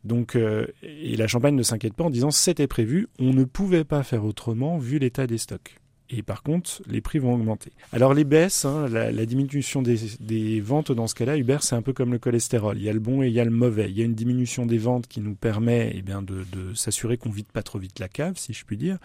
Donc 0.05 0.37
et 0.37 1.17
la 1.17 1.27
Champagne 1.27 1.57
ne 1.57 1.63
s'inquiète 1.65 1.95
pas 1.95 2.05
en 2.05 2.11
disant 2.11 2.31
c'était 2.31 2.69
prévu, 2.69 3.09
on 3.19 3.33
ne 3.33 3.45
pouvait 3.45 3.85
pas 3.85 4.03
faire 4.05 4.25
autrement 4.25 4.79
vu 4.79 4.99
l'état 4.99 5.27
des 5.27 5.39
stocks 5.39 5.82
et 6.15 6.23
par 6.23 6.43
contre, 6.43 6.83
les 6.87 7.01
prix 7.01 7.19
vont 7.19 7.33
augmenter. 7.35 7.73
Alors 7.91 8.13
les 8.13 8.25
baisses, 8.25 8.67
hein, 8.67 8.87
la, 8.89 9.27
diminution 9.27 9.81
des, 9.81 10.61
ventes 10.61 10.93
dans 10.93 11.07
ce 11.07 11.15
cas-là, 11.15 11.39
Uber, 11.39 11.59
c'est 11.61 11.75
un 11.75 11.81
peu 11.81 11.95
comme 11.95 12.13
le 12.13 12.19
cholestérol. 12.19 12.77
Il 12.77 12.85
y 12.85 12.89
a 12.91 12.93
le 12.93 13.01
bon 13.01 13.23
et 13.23 13.29
il 13.29 13.33
y 13.33 13.41
a 13.41 13.45
le 13.45 13.51
mauvais. 13.51 13.91
Il 13.91 13.97
y 13.97 14.03
a 14.03 14.05
une 14.05 14.15
diminution 14.15 14.67
des 14.67 14.77
ventes 14.77 15.07
qui 15.07 15.21
nous 15.21 15.35
permet 15.35 15.91
eh 15.95 16.03
bien, 16.03 16.21
de, 16.21 16.45
s'assurer 16.75 17.17
qu'on 17.17 17.31
vide 17.31 17.47
pas 17.47 17.63
trop 17.63 17.79
vite 17.79 17.99
la 17.99 18.09
cave, 18.09 18.35
si 18.37 18.53
je 18.53 18.65
puis 18.67 18.77
dire. 18.77 18.99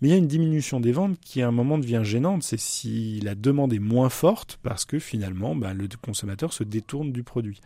Mais 0.00 0.08
il 0.08 0.10
y 0.12 0.14
a 0.14 0.16
une 0.16 0.26
diminution 0.26 0.80
des 0.80 0.92
ventes 0.92 1.18
qui 1.20 1.42
à 1.42 1.48
un 1.48 1.52
moment 1.52 1.76
devient 1.76 2.00
gênante. 2.02 2.42
C'est 2.42 2.58
si 2.58 3.20
la 3.20 3.34
demande 3.34 3.74
est 3.74 3.78
moins 3.78 4.08
forte 4.08 4.58
parce 4.62 4.86
que 4.86 4.98
finalement, 4.98 5.54
bah, 5.54 5.74
le 5.74 5.86
consommateur 6.00 6.54
se 6.54 6.64
détourne 6.64 7.12
du 7.12 7.22
produit. 7.22 7.60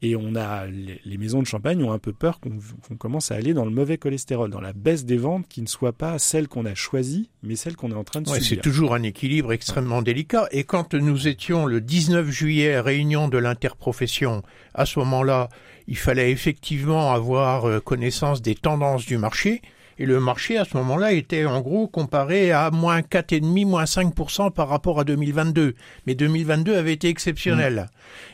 Et 0.00 0.14
on 0.14 0.36
a 0.36 0.66
les, 0.66 1.18
maisons 1.18 1.42
de 1.42 1.46
champagne 1.46 1.82
ont 1.82 1.90
un 1.90 1.98
peu 1.98 2.12
peur 2.12 2.38
qu'on 2.38 2.96
commence 2.96 3.32
à 3.32 3.34
aller 3.34 3.52
dans 3.52 3.64
le 3.64 3.72
mauvais 3.72 3.98
cholestérol, 3.98 4.50
dans 4.50 4.60
la 4.60 4.72
baisse 4.72 5.04
des 5.04 5.16
ventes 5.16 5.48
qui 5.48 5.60
ne 5.60 5.66
soit 5.66 5.92
pas 5.92 6.18
celle 6.20 6.46
qu'on 6.46 6.66
a 6.66 6.74
choisie, 6.74 7.30
mais 7.42 7.56
celle 7.56 7.74
qu'on 7.74 7.90
est 7.90 7.94
en 7.94 8.04
train 8.04 8.20
de 8.20 8.27
c'est 8.40 8.60
toujours 8.60 8.94
un 8.94 9.02
équilibre 9.02 9.52
extrêmement 9.52 10.02
délicat. 10.02 10.48
Et 10.50 10.64
quand 10.64 10.94
nous 10.94 11.28
étions 11.28 11.66
le 11.66 11.80
19 11.80 12.28
juillet 12.30 12.74
à 12.74 12.82
réunion 12.82 13.28
de 13.28 13.38
l'interprofession, 13.38 14.42
à 14.74 14.86
ce 14.86 14.98
moment-là, 15.00 15.48
il 15.86 15.96
fallait 15.96 16.30
effectivement 16.30 17.12
avoir 17.12 17.66
euh, 17.66 17.80
connaissance 17.80 18.42
des 18.42 18.54
tendances 18.54 19.06
du 19.06 19.18
marché. 19.18 19.62
Et 20.00 20.06
le 20.06 20.20
marché, 20.20 20.56
à 20.56 20.64
ce 20.64 20.76
moment-là, 20.76 21.12
était 21.12 21.44
en 21.44 21.60
gros 21.60 21.88
comparé 21.88 22.52
à 22.52 22.70
moins 22.70 23.00
4,5, 23.00 23.66
moins 23.66 23.84
5% 23.84 24.52
par 24.52 24.68
rapport 24.68 25.00
à 25.00 25.04
2022. 25.04 25.74
Mais 26.06 26.14
2022 26.14 26.76
avait 26.76 26.92
été 26.92 27.08
exceptionnel. 27.08 27.88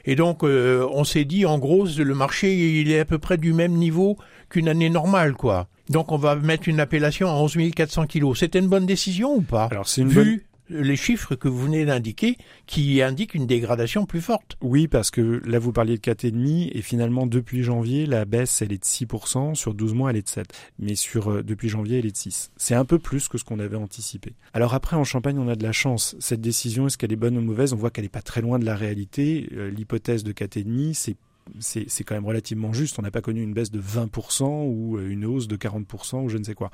Mmh. 0.07 0.11
Et 0.11 0.17
donc, 0.17 0.45
euh, 0.45 0.87
on 0.93 1.05
s'est 1.05 1.25
dit, 1.25 1.47
en 1.47 1.59
gros, 1.59 1.87
le 1.87 2.15
marché, 2.15 2.81
il 2.81 2.91
est 2.91 3.01
à 3.01 3.05
peu 3.07 3.19
près 3.19 3.39
du 3.39 3.55
même 3.55 3.73
niveau 3.73 4.19
qu'une 4.51 4.69
année 4.69 4.91
normale, 4.91 5.33
quoi. 5.35 5.69
Donc 5.89 6.13
on 6.13 6.17
va 6.17 6.35
mettre 6.37 6.69
une 6.69 6.81
appellation 6.81 7.29
à 7.29 7.35
11 7.35 7.57
400 7.75 8.07
kilos. 8.07 8.39
C'était 8.39 8.59
une 8.59 8.69
bonne 8.69 8.87
décision 8.87 9.35
ou 9.35 9.43
pas? 9.43 9.69
Alors 9.71 9.89
c'est 9.89 10.03
une 10.03 10.09
Vu 10.09 10.47
les 10.71 10.97
chiffres 10.97 11.35
que 11.35 11.49
vous 11.49 11.65
venez 11.65 11.85
d'indiquer, 11.85 12.37
qui 12.67 13.03
indiquent 13.03 13.35
une 13.35 13.47
dégradation 13.47 14.07
plus 14.07 14.21
forte. 14.21 14.57
Oui, 14.63 14.89
parce 14.89 15.11
que 15.11 15.43
là 15.45 15.59
vous 15.59 15.73
parliez 15.73 15.97
de 15.97 16.03
4,5 16.03 16.71
et 16.73 16.83
finalement 16.83 17.27
depuis 17.27 17.63
janvier, 17.63 18.07
la 18.07 18.25
baisse 18.25 18.63
elle 18.63 18.73
est 18.73 18.79
de 18.79 18.85
6%, 18.85 19.55
sur 19.55 19.75
12 19.75 19.95
mois 19.95 20.11
elle 20.11 20.17
est 20.17 20.23
de 20.23 20.29
7, 20.29 20.47
mais 20.79 20.95
sur 20.95 21.31
euh, 21.31 21.43
depuis 21.43 21.69
janvier 21.69 21.99
elle 21.99 22.07
est 22.07 22.13
de 22.13 22.17
6. 22.17 22.51
C'est 22.57 22.75
un 22.75 22.85
peu 22.85 22.99
plus 22.99 23.29
que 23.29 23.39
ce 23.39 23.45
qu'on 23.45 23.59
avait 23.59 23.77
anticipé. 23.77 24.35
Alors 24.53 24.75
après 24.75 24.97
en 24.97 25.05
Champagne 25.05 25.39
on 25.39 25.49
a 25.49 25.57
de 25.57 25.63
la 25.63 25.73
chance. 25.73 26.17
Cette 26.19 26.41
décision, 26.41 26.87
est-ce 26.87 26.99
qu'elle 26.99 27.13
est 27.13 27.17
bonne 27.17 27.37
ou 27.37 27.43
mauvaise? 27.43 27.73
On 27.73 27.77
voit 27.77 27.91
qu'elle 27.91 28.05
n'est 28.05 28.09
pas 28.09 28.23
très 28.23 28.41
loin 28.41 28.59
de 28.59 28.65
la 28.65 28.77
réalité. 28.77 29.49
Euh, 29.53 29.71
l'hypothèse 29.71 30.25
de 30.25 30.33
4,5, 30.33 30.95
c'est 30.95 31.17
c'est 31.61 32.05
quand 32.05 32.15
même 32.15 32.27
relativement 32.27 32.73
juste. 32.73 32.99
On 32.99 33.03
n'a 33.03 33.11
pas 33.11 33.21
connu 33.21 33.43
une 33.43 33.53
baisse 33.53 33.71
de 33.71 33.81
20% 33.81 34.67
ou 34.67 34.97
euh, 34.97 35.09
une 35.09 35.25
hausse 35.25 35.49
de 35.49 35.57
40% 35.57 36.25
ou 36.25 36.29
je 36.29 36.39
ne 36.39 36.45
sais 36.45 36.55
quoi. 36.55 36.71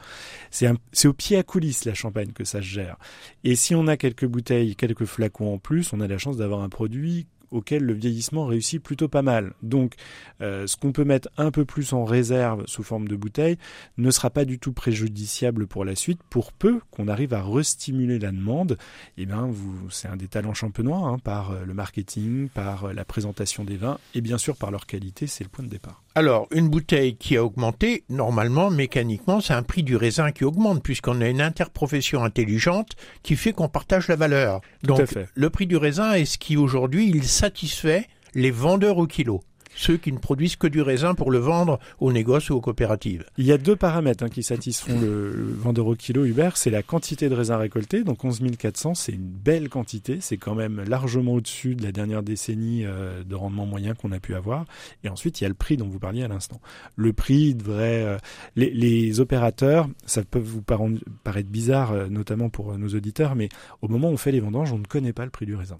C'est 0.50 0.69
au 1.07 1.12
pied 1.12 1.37
à 1.37 1.43
coulisses 1.43 1.85
la 1.85 1.95
champagne 1.95 2.33
que 2.33 2.45
ça 2.45 2.59
se 2.59 2.67
gère. 2.67 2.97
Et 3.45 3.57
si 3.57 3.75
on 3.75 3.87
a 3.87 3.97
quelques 3.97 4.27
bouteilles, 4.27 4.77
quelques 4.77 5.05
flacons 5.05 5.55
en 5.55 5.59
plus, 5.59 5.93
on 5.93 6.00
a 6.00 6.09
la 6.09 6.19
chance 6.19 6.37
d'avoir 6.37 6.61
un 6.61 6.69
produit 6.69 7.27
auquel 7.50 7.83
le 7.83 7.95
vieillissement 7.95 8.47
réussit 8.47 8.83
plutôt 8.83 9.09
pas 9.09 9.23
mal. 9.23 9.52
Donc, 9.62 9.95
euh, 10.40 10.66
ce 10.66 10.76
qu'on 10.76 10.92
peut 10.92 11.04
mettre 11.04 11.28
un 11.37 11.50
peu 11.50 11.64
plus 11.64 11.92
en 11.92 12.04
réserve 12.04 12.64
sous 12.66 12.83
forme 12.83 13.09
de 13.09 13.16
bouteille 13.16 13.57
ne 13.99 14.11
sera 14.11 14.30
pas 14.30 14.45
du 14.45 14.59
tout 14.59 14.73
préjudiciable 14.73 15.66
pour 15.66 15.85
la 15.85 15.95
suite, 15.95 16.21
pour 16.30 16.52
peu 16.52 16.80
qu'on 16.90 17.09
arrive 17.09 17.35
à 17.35 17.42
restimuler 17.42 18.19
la 18.19 18.30
demande. 18.30 18.73
Et 19.16 19.23
eh 19.23 19.26
bien, 19.26 19.47
vous, 19.47 19.90
c'est 19.90 20.09
un 20.09 20.16
des 20.16 20.28
talents 20.28 20.54
champenois 20.54 20.99
hein, 20.99 21.19
par 21.19 21.50
euh, 21.50 21.64
le 21.64 21.75
marketing, 21.75 22.49
par 22.49 22.85
euh, 22.85 22.92
la 22.92 23.04
présentation 23.04 23.64
des 23.64 23.76
vins 23.76 23.99
et 24.14 24.20
bien 24.20 24.38
sûr 24.38 24.57
par 24.57 24.70
leur 24.70 24.87
qualité, 24.87 25.27
c'est 25.27 25.44
le 25.44 25.51
point 25.51 25.64
de 25.64 25.70
départ. 25.70 26.03
Alors, 26.16 26.48
une 26.51 26.68
bouteille 26.68 27.16
qui 27.16 27.37
a 27.37 27.44
augmenté, 27.44 28.03
normalement, 28.09 28.68
mécaniquement, 28.68 29.40
c'est 29.40 29.53
un 29.53 29.62
prix 29.62 29.85
du 29.85 29.94
raisin 29.94 30.33
qui 30.33 30.44
augmente, 30.44 30.83
puisqu'on 30.83 31.20
a 31.20 31.29
une 31.29 31.40
interprofession 31.40 32.25
intelligente 32.25 32.96
qui 33.22 33.37
fait 33.37 33.53
qu'on 33.53 33.68
partage 33.68 34.09
la 34.09 34.16
valeur. 34.16 34.61
Donc, 34.83 35.03
le 35.35 35.51
prix 35.51 35.68
du 35.68 35.77
raisin 35.77 36.14
est 36.14 36.25
ce 36.25 36.37
qui, 36.37 36.57
aujourd'hui, 36.57 37.09
il 37.09 37.29
satisfait 37.40 38.07
les 38.35 38.50
vendeurs 38.50 38.98
au 38.98 39.07
kilo 39.07 39.40
ceux 39.74 39.96
qui 39.96 40.12
ne 40.12 40.18
produisent 40.18 40.57
que 40.57 40.66
du 40.66 40.83
raisin 40.83 41.14
pour 41.14 41.31
le 41.31 41.38
vendre 41.38 41.79
aux 42.00 42.12
négoces 42.12 42.50
ou 42.50 42.55
aux 42.55 42.61
coopératives. 42.61 43.24
Il 43.38 43.46
y 43.46 43.53
a 43.53 43.59
deux 43.59 43.76
paramètres 43.76 44.24
hein, 44.24 44.29
qui 44.29 44.42
satisfont 44.42 44.98
le, 45.00 45.33
vendeur 45.57 45.87
au 45.87 45.94
kilo 45.94 46.24
Uber, 46.24 46.50
c'est 46.55 46.70
la 46.70 46.83
quantité 46.83 47.29
de 47.29 47.35
raisin 47.35 47.57
récolté, 47.57 48.05
donc 48.05 48.24
11 48.24 48.40
400, 48.59 48.94
c'est 48.94 49.12
une 49.12 49.29
belle 49.29 49.68
quantité, 49.68 50.18
c'est 50.20 50.37
quand 50.37 50.55
même 50.55 50.83
largement 50.87 51.35
au-dessus 51.35 51.74
de 51.74 51.83
la 51.83 51.92
dernière 51.92 52.22
décennie 52.22 52.85
euh, 52.85 53.22
de 53.24 53.35
rendement 53.35 53.66
moyen 53.66 53.94
qu'on 53.94 54.12
a 54.12 54.20
pu 54.20 54.35
avoir. 54.35 54.64
Et 55.05 55.09
ensuite, 55.09 55.40
il 55.40 55.44
y 55.44 55.46
a 55.46 55.48
le 55.48 55.55
prix 55.55 55.76
dont 55.76 55.88
vous 55.88 55.98
parliez 55.98 56.22
à 56.22 56.29
l'instant. 56.29 56.61
Le 56.96 57.12
prix 57.12 57.55
devrait... 57.55 58.05
Euh, 58.05 58.18
les, 58.57 59.20
opérateurs, 59.20 59.88
ça 60.07 60.22
peut 60.22 60.38
vous 60.38 60.62
paraître 60.62 61.48
bizarre, 61.48 61.92
euh, 61.92 62.09
notamment 62.09 62.48
pour 62.48 62.76
nos 62.76 62.88
auditeurs, 62.88 63.35
mais 63.35 63.48
au 63.83 63.88
moment 63.88 64.09
où 64.09 64.12
on 64.12 64.16
fait 64.16 64.33
les 64.33 64.40
vendanges, 64.40 64.72
on 64.72 64.79
ne 64.79 64.85
connaît 64.85 65.12
pas 65.12 65.24
le 65.24 65.31
prix 65.31 65.46
du 65.46 65.55
raisin. 65.55 65.79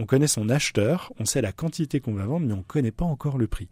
On 0.00 0.06
connaît 0.06 0.28
son 0.28 0.48
acheteur, 0.48 1.12
on 1.18 1.24
sait 1.24 1.42
la 1.42 1.50
quantité 1.50 1.98
qu'on 1.98 2.14
va 2.14 2.24
vendre, 2.24 2.46
mais 2.46 2.52
on 2.52 2.58
ne 2.58 2.62
connaît 2.62 2.92
pas 2.92 3.04
encore 3.04 3.36
le 3.36 3.48
prix. 3.48 3.68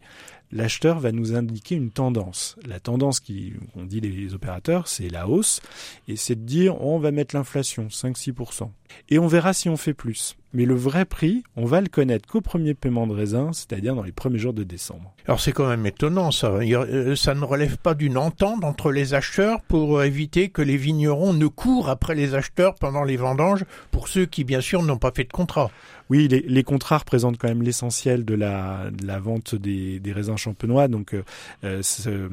L'acheteur 0.51 0.99
va 0.99 1.11
nous 1.11 1.35
indiquer 1.35 1.75
une 1.75 1.91
tendance. 1.91 2.55
La 2.65 2.79
tendance 2.79 3.19
qu'on 3.19 3.83
dit 3.83 3.99
les 3.99 4.33
opérateurs, 4.33 4.87
c'est 4.87 5.09
la 5.09 5.27
hausse, 5.27 5.61
et 6.07 6.15
c'est 6.15 6.35
de 6.35 6.45
dire 6.45 6.81
on 6.81 6.99
va 6.99 7.11
mettre 7.11 7.35
l'inflation, 7.35 7.87
5-6%. 7.87 8.69
Et 9.09 9.19
on 9.19 9.27
verra 9.27 9.53
si 9.53 9.69
on 9.69 9.77
fait 9.77 9.93
plus. 9.93 10.37
Mais 10.53 10.65
le 10.65 10.75
vrai 10.75 11.05
prix, 11.05 11.43
on 11.57 11.65
va 11.65 11.81
le 11.81 11.89
connaître 11.89 12.27
qu'au 12.27 12.39
premier 12.39 12.73
paiement 12.73 13.05
de 13.05 13.13
raisin, 13.13 13.51
c'est-à-dire 13.51 13.95
dans 13.95 14.03
les 14.03 14.13
premiers 14.13 14.39
jours 14.39 14.53
de 14.53 14.63
décembre. 14.63 15.13
Alors 15.27 15.41
c'est 15.41 15.51
quand 15.51 15.67
même 15.67 15.85
étonnant 15.85 16.31
ça. 16.31 16.47
Euh, 16.47 17.15
ça 17.15 17.35
ne 17.35 17.43
relève 17.43 17.77
pas 17.77 17.93
d'une 17.93 18.17
entente 18.17 18.63
entre 18.63 18.91
les 18.91 19.13
acheteurs 19.13 19.61
pour 19.61 20.01
éviter 20.03 20.49
que 20.49 20.61
les 20.61 20.77
vignerons 20.77 21.33
ne 21.33 21.47
courent 21.47 21.89
après 21.89 22.15
les 22.15 22.33
acheteurs 22.33 22.75
pendant 22.75 23.03
les 23.03 23.17
vendanges, 23.17 23.65
pour 23.91 24.07
ceux 24.07 24.25
qui 24.25 24.45
bien 24.45 24.61
sûr 24.61 24.83
n'ont 24.83 24.97
pas 24.97 25.11
fait 25.13 25.25
de 25.25 25.33
contrat. 25.33 25.69
Oui, 26.09 26.29
les, 26.29 26.63
contrats 26.63 26.99
représentent 26.99 27.37
quand 27.37 27.49
même 27.49 27.63
l'essentiel 27.63 28.23
de 28.23 28.33
la, 28.33 28.89
vente 29.19 29.55
des, 29.55 30.01
raisins 30.13 30.36
champenois. 30.37 30.87
Donc, 30.87 31.13
euh, 31.13 31.23
euh, 31.63 32.29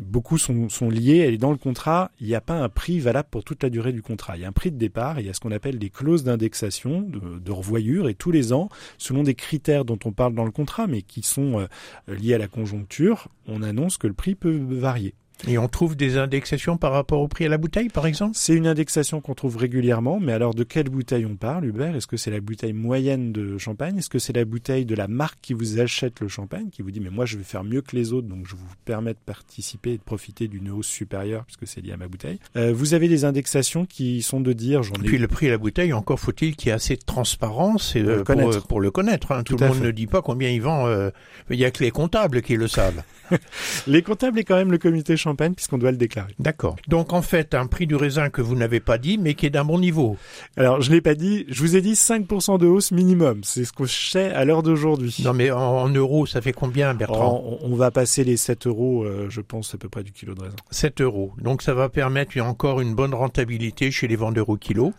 beaucoup 0.00 0.38
sont, 0.38 0.90
liés. 0.90 1.30
Et 1.32 1.38
dans 1.38 1.50
le 1.50 1.56
contrat, 1.56 2.10
il 2.20 2.26
n'y 2.26 2.34
a 2.34 2.40
pas 2.40 2.54
un 2.54 2.68
prix 2.68 2.98
valable 2.98 3.28
pour 3.30 3.44
toute 3.44 3.62
la 3.62 3.70
durée 3.70 3.92
du 3.92 4.02
contrat. 4.02 4.36
Il 4.36 4.42
y 4.42 4.44
a 4.44 4.48
un 4.48 4.52
prix 4.52 4.70
de 4.70 4.76
départ, 4.76 5.20
il 5.20 5.26
y 5.26 5.28
a 5.28 5.34
ce 5.34 5.40
qu'on 5.40 5.52
appelle 5.52 5.78
des 5.78 5.90
clauses 5.90 6.24
d'indexation, 6.24 7.02
de, 7.02 7.52
revoyure, 7.52 8.08
et 8.08 8.14
tous 8.14 8.30
les 8.30 8.52
ans, 8.52 8.68
selon 8.98 9.22
des 9.22 9.34
critères 9.34 9.84
dont 9.84 9.98
on 10.04 10.12
parle 10.12 10.34
dans 10.34 10.44
le 10.44 10.50
contrat, 10.50 10.86
mais 10.86 11.02
qui 11.02 11.22
sont 11.22 11.60
euh, 11.60 11.66
liés 12.14 12.34
à 12.34 12.38
la 12.38 12.48
conjoncture, 12.48 13.28
on 13.46 13.62
annonce 13.62 13.98
que 13.98 14.06
le 14.06 14.14
prix 14.14 14.34
peut 14.34 14.56
varier. 14.56 15.14
Et 15.48 15.58
on 15.58 15.68
trouve 15.68 15.96
des 15.96 16.18
indexations 16.18 16.76
par 16.76 16.92
rapport 16.92 17.20
au 17.20 17.28
prix 17.28 17.46
à 17.46 17.48
la 17.48 17.58
bouteille, 17.58 17.88
par 17.88 18.06
exemple? 18.06 18.32
C'est 18.36 18.54
une 18.54 18.66
indexation 18.66 19.20
qu'on 19.20 19.34
trouve 19.34 19.56
régulièrement, 19.56 20.20
mais 20.20 20.32
alors 20.32 20.54
de 20.54 20.62
quelle 20.62 20.88
bouteille 20.88 21.26
on 21.26 21.34
parle, 21.34 21.64
Hubert? 21.64 21.96
Est-ce 21.96 22.06
que 22.06 22.16
c'est 22.16 22.30
la 22.30 22.40
bouteille 22.40 22.72
moyenne 22.72 23.32
de 23.32 23.58
champagne? 23.58 23.98
Est-ce 23.98 24.08
que 24.08 24.18
c'est 24.18 24.32
la 24.32 24.44
bouteille 24.44 24.84
de 24.84 24.94
la 24.94 25.08
marque 25.08 25.38
qui 25.42 25.52
vous 25.52 25.80
achète 25.80 26.20
le 26.20 26.28
champagne, 26.28 26.68
qui 26.70 26.82
vous 26.82 26.90
dit 26.90 27.00
mais 27.00 27.10
moi 27.10 27.26
je 27.26 27.36
vais 27.36 27.44
faire 27.44 27.64
mieux 27.64 27.82
que 27.82 27.96
les 27.96 28.12
autres, 28.12 28.28
donc 28.28 28.46
je 28.46 28.54
vous 28.54 28.66
permets 28.84 29.14
de 29.14 29.18
participer 29.24 29.92
et 29.92 29.98
de 29.98 30.02
profiter 30.02 30.48
d'une 30.48 30.70
hausse 30.70 30.86
supérieure 30.86 31.44
puisque 31.44 31.66
c'est 31.66 31.80
lié 31.80 31.92
à 31.92 31.96
ma 31.96 32.08
bouteille? 32.08 32.38
Euh, 32.56 32.72
Vous 32.72 32.94
avez 32.94 33.08
des 33.08 33.24
indexations 33.24 33.84
qui 33.84 34.22
sont 34.22 34.40
de 34.40 34.52
dire 34.52 34.82
j'en 34.82 34.94
ai... 34.94 35.06
Puis 35.06 35.18
le 35.18 35.28
prix 35.28 35.48
à 35.48 35.50
la 35.50 35.58
bouteille, 35.58 35.92
encore 35.92 36.20
faut-il 36.20 36.54
qu'il 36.54 36.68
y 36.68 36.70
ait 36.70 36.74
assez 36.74 36.96
de 36.96 37.02
transparence 37.04 37.96
et, 37.96 38.02
euh, 38.02 38.22
pour, 38.68 38.80
le 38.80 38.90
connaître. 38.90 39.32
Hein. 39.32 39.42
Tout, 39.42 39.56
le 39.56 39.68
monde 39.68 39.80
ne 39.80 39.90
dit 39.90 40.06
pas 40.06 40.22
combien 40.22 40.50
il 40.50 40.62
vend. 40.62 40.86
Euh, 40.86 41.10
il 41.50 41.58
n'y 41.58 41.64
a 41.64 41.70
que 41.70 41.82
les 41.82 41.90
comptables 41.90 42.42
qui 42.42 42.56
le 42.56 42.68
savent. 42.68 43.02
les 43.86 44.02
comptables 44.02 44.38
et 44.38 44.44
quand 44.44 44.56
même 44.56 44.70
le 44.70 44.78
comité 44.78 45.16
champagne 45.22 45.54
puisqu'on 45.54 45.78
doit 45.78 45.90
le 45.90 45.96
déclarer. 45.96 46.34
D'accord. 46.38 46.76
Donc 46.88 47.12
en 47.12 47.22
fait, 47.22 47.54
un 47.54 47.66
prix 47.66 47.86
du 47.86 47.96
raisin 47.96 48.30
que 48.30 48.42
vous 48.42 48.56
n'avez 48.56 48.80
pas 48.80 48.98
dit, 48.98 49.18
mais 49.18 49.34
qui 49.34 49.46
est 49.46 49.50
d'un 49.50 49.64
bon 49.64 49.78
niveau. 49.78 50.16
Alors 50.56 50.80
je 50.80 50.90
l'ai 50.90 51.00
pas 51.00 51.14
dit. 51.14 51.46
Je 51.48 51.60
vous 51.60 51.76
ai 51.76 51.80
dit 51.80 51.92
5% 51.92 52.58
de 52.58 52.66
hausse 52.66 52.92
minimum. 52.92 53.40
C'est 53.44 53.64
ce 53.64 53.72
que 53.72 53.84
je 53.84 54.10
sais 54.10 54.32
à 54.32 54.44
l'heure 54.44 54.62
d'aujourd'hui. 54.62 55.16
Non 55.24 55.32
mais 55.32 55.50
en, 55.50 55.88
euros, 55.88 56.26
ça 56.26 56.40
fait 56.40 56.52
combien, 56.52 56.94
Bertrand 56.94 57.58
on, 57.62 57.74
va 57.74 57.90
passer 57.90 58.24
les 58.24 58.36
7 58.36 58.66
euros, 58.66 59.04
euh, 59.04 59.26
je 59.28 59.40
pense 59.40 59.74
à 59.74 59.78
peu 59.78 59.88
près 59.88 60.02
du 60.02 60.12
kilo 60.12 60.34
de 60.34 60.42
raisin. 60.42 60.56
7 60.70 61.00
euros. 61.00 61.32
Donc 61.38 61.62
ça 61.62 61.74
va 61.74 61.88
permettre 61.88 62.38
encore 62.40 62.80
une 62.80 62.94
bonne 62.94 63.14
rentabilité 63.14 63.90
chez 63.90 64.08
les 64.08 64.16
vendeurs 64.16 64.48
au 64.48 64.56
kilo. 64.56 64.92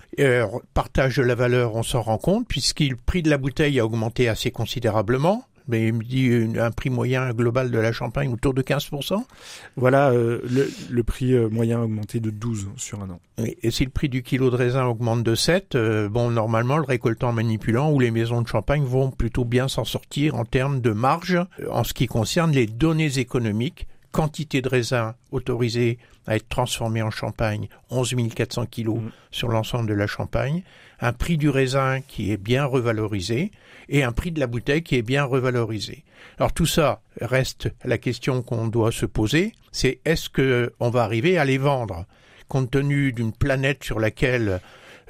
partage 0.74 1.18
de 1.18 1.24
la 1.24 1.36
valeur, 1.36 1.76
on 1.76 1.84
s'en 1.84 2.02
rend 2.02 2.18
compte 2.18 2.48
puisque 2.48 2.82
le 2.82 2.96
prix 2.96 3.22
de 3.22 3.30
la 3.30 3.38
bouteille 3.38 3.80
a 3.80 3.86
augmenté 3.86 4.30
assez 4.30 4.52
considérablement 4.52 5.46
Mais 5.68 5.88
il 5.88 5.94
me 5.94 6.04
dit 6.04 6.58
un 6.60 6.72
prix 6.72 6.90
moyen 6.90 7.32
global 7.32 7.72
de 7.72 7.80
la 7.80 7.92
Champagne 7.92 8.32
autour 8.32 8.54
de 8.54 8.62
15%. 8.62 9.24
Voilà, 9.78 10.12
euh, 10.12 10.42
le, 10.90 11.04
prix 11.04 11.34
euh, 11.34 11.50
moyen 11.50 11.80
a 11.80 11.84
augmenté 11.84 12.20
de 12.20 12.30
12 12.30 12.70
sur 12.78 13.02
un 13.02 13.10
an. 13.10 13.20
Et, 13.38 13.72
si 13.72 13.84
le 13.86 13.92
prix 13.92 14.10
du 14.10 14.24
kilo 14.24 14.50
de 14.50 14.56
raisin 14.56 14.86
augmente 14.86 15.24
de 15.24 15.36
7, 15.36 15.76
euh, 15.76 16.10
bon, 16.10 16.30
normalement, 16.32 16.78
le 16.78 16.84
récoltant 16.84 17.32
manipulant 17.32 17.92
ou 17.92 18.00
les 18.00 18.12
maisons 18.12 18.42
de 18.42 18.48
Champagne 18.48 18.84
vont 18.84 19.12
plutôt 19.12 19.46
bien 19.46 19.68
s'en 19.68 19.86
sortir 19.86 20.36
en 20.36 20.46
termes 20.46 20.82
de 20.82 20.92
marge 20.92 21.40
en 21.72 21.84
ce 21.84 21.94
qui 21.94 22.08
concerne 22.08 22.52
les 22.52 22.68
données 22.68 23.18
économiques 23.18 23.88
quantité 24.14 24.62
de 24.62 24.70
raisin 24.70 25.16
autorisée 25.32 25.98
à 26.28 26.36
être 26.36 26.48
transformé 26.50 27.02
en 27.02 27.12
champagne, 27.12 27.68
11 27.90 28.16
400 28.34 28.66
kilos 28.68 29.00
mm. 29.00 29.12
sur 29.32 29.50
l'ensemble 29.50 29.90
de 29.90 29.94
la 29.94 30.08
Champagne, 30.08 30.64
un 31.00 31.14
prix 31.14 31.38
du 31.38 31.50
raisin 31.50 32.02
qui 32.02 32.32
est 32.32 32.38
bien 32.38 32.66
revalorisé 32.66 33.52
et 33.90 34.04
un 34.04 34.12
prix 34.12 34.32
de 34.32 34.40
la 34.40 34.48
bouteille 34.48 34.84
qui 34.84 34.96
est 34.96 35.02
bien 35.02 35.24
revalorisé. 35.24 36.04
Alors 36.38 36.54
tout 36.54 36.66
ça 36.66 37.02
reste 37.20 37.70
la 37.84 37.98
question 37.98 38.42
qu'on 38.42 38.68
doit 38.68 38.92
se 38.92 39.06
poser, 39.06 39.54
c'est 39.72 40.00
est-ce 40.06 40.30
que 40.30 40.74
on 40.80 40.90
va 40.90 41.04
arriver 41.04 41.38
à 41.38 41.46
les 41.46 41.58
vendre 41.58 42.06
compte 42.48 42.72
tenu 42.72 43.12
d'une 43.12 43.34
planète 43.34 43.84
sur 43.84 44.00
laquelle 44.00 44.60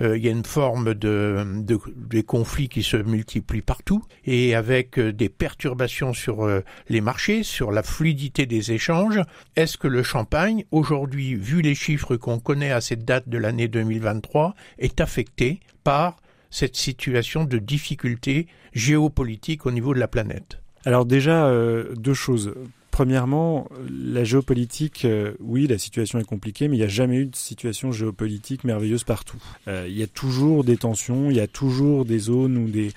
euh, 0.01 0.17
il 0.17 0.25
y 0.25 0.27
a 0.27 0.31
une 0.31 0.45
forme 0.45 0.93
de, 0.93 1.43
de, 1.57 1.79
des 1.95 2.23
conflits 2.23 2.69
qui 2.69 2.83
se 2.83 2.97
multiplient 2.97 3.61
partout 3.61 4.03
et 4.25 4.55
avec 4.55 4.97
euh, 4.97 5.13
des 5.13 5.29
perturbations 5.29 6.13
sur 6.13 6.45
euh, 6.45 6.61
les 6.89 7.01
marchés, 7.01 7.43
sur 7.43 7.71
la 7.71 7.83
fluidité 7.83 8.45
des 8.45 8.71
échanges. 8.71 9.21
Est-ce 9.55 9.77
que 9.77 9.87
le 9.87 10.03
champagne, 10.03 10.65
aujourd'hui, 10.71 11.35
vu 11.35 11.61
les 11.61 11.75
chiffres 11.75 12.15
qu'on 12.15 12.39
connaît 12.39 12.71
à 12.71 12.81
cette 12.81 13.05
date 13.05 13.29
de 13.29 13.37
l'année 13.37 13.67
2023, 13.67 14.55
est 14.79 15.01
affecté 15.01 15.59
par 15.83 16.17
cette 16.49 16.75
situation 16.75 17.45
de 17.45 17.57
difficulté 17.57 18.47
géopolitique 18.73 19.65
au 19.65 19.71
niveau 19.71 19.93
de 19.93 19.99
la 19.99 20.07
planète? 20.07 20.59
Alors 20.85 21.05
déjà, 21.05 21.49
deux 21.95 22.13
choses. 22.13 22.53
Premièrement, 22.93 23.67
la 23.89 24.23
géopolitique, 24.23 25.03
euh, 25.05 25.33
oui, 25.39 25.65
la 25.65 25.79
situation 25.79 26.19
est 26.19 26.23
compliquée, 26.25 26.67
mais 26.67 26.75
il 26.75 26.79
n'y 26.79 26.85
a 26.85 26.87
jamais 26.87 27.15
eu 27.15 27.25
de 27.25 27.35
situation 27.35 27.91
géopolitique 27.91 28.63
merveilleuse 28.65 29.03
partout. 29.03 29.41
Euh, 29.67 29.87
il 29.89 29.97
y 29.97 30.03
a 30.03 30.07
toujours 30.07 30.63
des 30.63 30.77
tensions, 30.77 31.31
il 31.31 31.37
y 31.37 31.39
a 31.39 31.47
toujours 31.47 32.05
des 32.05 32.19
zones 32.19 32.55
où 32.55 32.67
des, 32.67 32.91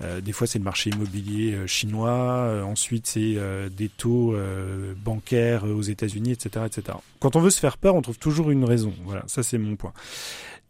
euh, 0.00 0.22
des 0.22 0.32
fois 0.32 0.46
c'est 0.46 0.58
le 0.58 0.64
marché 0.64 0.88
immobilier 0.88 1.54
chinois, 1.66 2.64
ensuite 2.64 3.06
c'est 3.06 3.36
des 3.76 3.90
taux 3.90 4.34
bancaires 5.04 5.64
aux 5.64 5.82
États-Unis, 5.82 6.30
etc., 6.32 6.64
etc. 6.64 6.96
Quand 7.20 7.36
on 7.36 7.40
veut 7.40 7.50
se 7.50 7.60
faire 7.60 7.76
peur, 7.76 7.94
on 7.94 8.00
trouve 8.00 8.18
toujours 8.18 8.50
une 8.50 8.64
raison. 8.64 8.94
Voilà, 9.04 9.22
ça 9.26 9.42
c'est 9.42 9.58
mon 9.58 9.76
point 9.76 9.92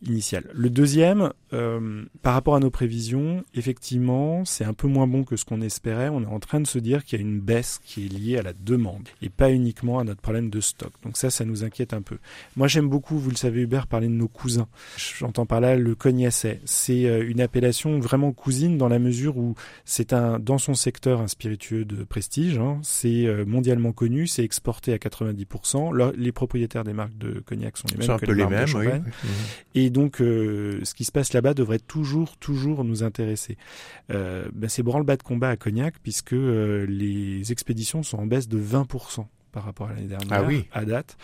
initial. 0.07 0.45
Le 0.53 0.71
deuxième, 0.71 1.33
euh, 1.53 2.05
par 2.23 2.35
rapport 2.35 2.55
à 2.55 2.61
nos 2.61 2.71
prévisions, 2.71 3.45
effectivement, 3.55 4.45
c'est 4.45 4.65
un 4.65 4.73
peu 4.73 4.88
moins 4.88 5.07
bon 5.07 5.25
que 5.25 5.37
ce 5.37 5.45
qu'on 5.45 5.61
espérait. 5.61 6.09
On 6.09 6.23
est 6.23 6.27
en 6.27 6.41
train 6.41 6.61
de 6.61 6.67
se 6.67 6.79
dire 6.79 7.05
qu'il 7.05 7.19
y 7.19 7.23
a 7.23 7.25
une 7.25 7.41
baisse 7.41 7.81
qui 7.85 8.07
est 8.07 8.09
liée 8.09 8.38
à 8.38 8.43
la 8.43 8.53
demande 8.53 9.09
et 9.21 9.29
pas 9.29 9.51
uniquement 9.51 9.99
à 9.99 10.05
notre 10.05 10.21
problème 10.21 10.51
de 10.51 10.61
stock. 10.61 10.93
Donc 11.05 11.17
ça, 11.17 11.31
ça 11.31 11.45
nous 11.45 11.65
inquiète 11.65 11.93
un 11.93 12.03
peu. 12.03 12.19
Moi, 12.57 12.69
j'aime 12.69 12.88
beaucoup, 12.88 13.19
vous 13.19 13.31
le 13.31 13.37
savez, 13.37 13.62
Hubert, 13.62 13.87
parler 13.87 14.09
de 14.09 14.12
nos 14.12 14.29
cousins. 14.29 14.69
J'entends 14.97 15.47
par 15.47 15.61
là 15.61 15.77
le 15.77 15.95
cognacet. 15.95 16.61
C'est 16.65 17.07
euh, 17.07 17.29
une 17.29 17.41
appellation 17.41 17.99
vraiment 17.99 18.33
cousine 18.33 18.79
dans 18.79 18.88
la 18.88 18.99
mesure 18.99 19.37
où 19.37 19.55
c'est 19.85 20.12
un, 20.12 20.38
dans 20.38 20.59
son 20.59 20.75
secteur, 20.75 21.21
un 21.21 21.29
spiritueux 21.29 21.85
de 21.85 22.05
prestige. 22.05 22.59
Hein. 22.59 22.81
C'est 22.83 23.27
euh, 23.27 23.45
mondialement 23.45 23.93
connu, 23.93 24.27
c'est 24.27 24.45
exporté 24.45 24.93
à 24.93 24.97
90%. 24.97 26.12
les 26.17 26.33
propriétaires 26.33 26.85
des 26.85 26.93
marques 26.93 27.17
de 27.19 27.41
cognac 27.41 27.77
sont 27.77 27.88
les 27.93 28.07
mêmes 28.07 28.19
que 28.19 28.33
les, 28.33 28.47
mêmes, 28.47 28.69
oui. 28.75 28.87
Et 29.75 29.91
donc, 29.93 30.21
euh, 30.21 30.81
ce 30.85 30.95
qui 30.95 31.05
se 31.05 31.13
passe 31.13 31.33
là-bas 31.33 31.55
devrait 31.55 31.79
toujours, 31.79 32.37
toujours 32.39 32.85
nous 32.85 33.03
intéresser. 33.03 33.57
Ben 34.09 34.69
c'est 34.69 34.83
branle-bas 34.83 35.17
de 35.17 35.23
combat 35.23 35.51
à 35.51 35.57
Cognac, 35.57 35.95
puisque 36.03 36.33
euh, 36.33 36.87
les 36.89 37.53
expéditions 37.53 38.03
sont 38.03 38.19
en 38.19 38.27
baisse 38.27 38.49
de 38.49 38.59
20% 38.61 39.27
par 39.53 39.65
rapport 39.65 39.89
à 39.89 39.95
l'année 39.95 40.09
dernière, 40.09 40.49
ah 40.73 40.79
à 40.79 40.85
date, 40.85 41.17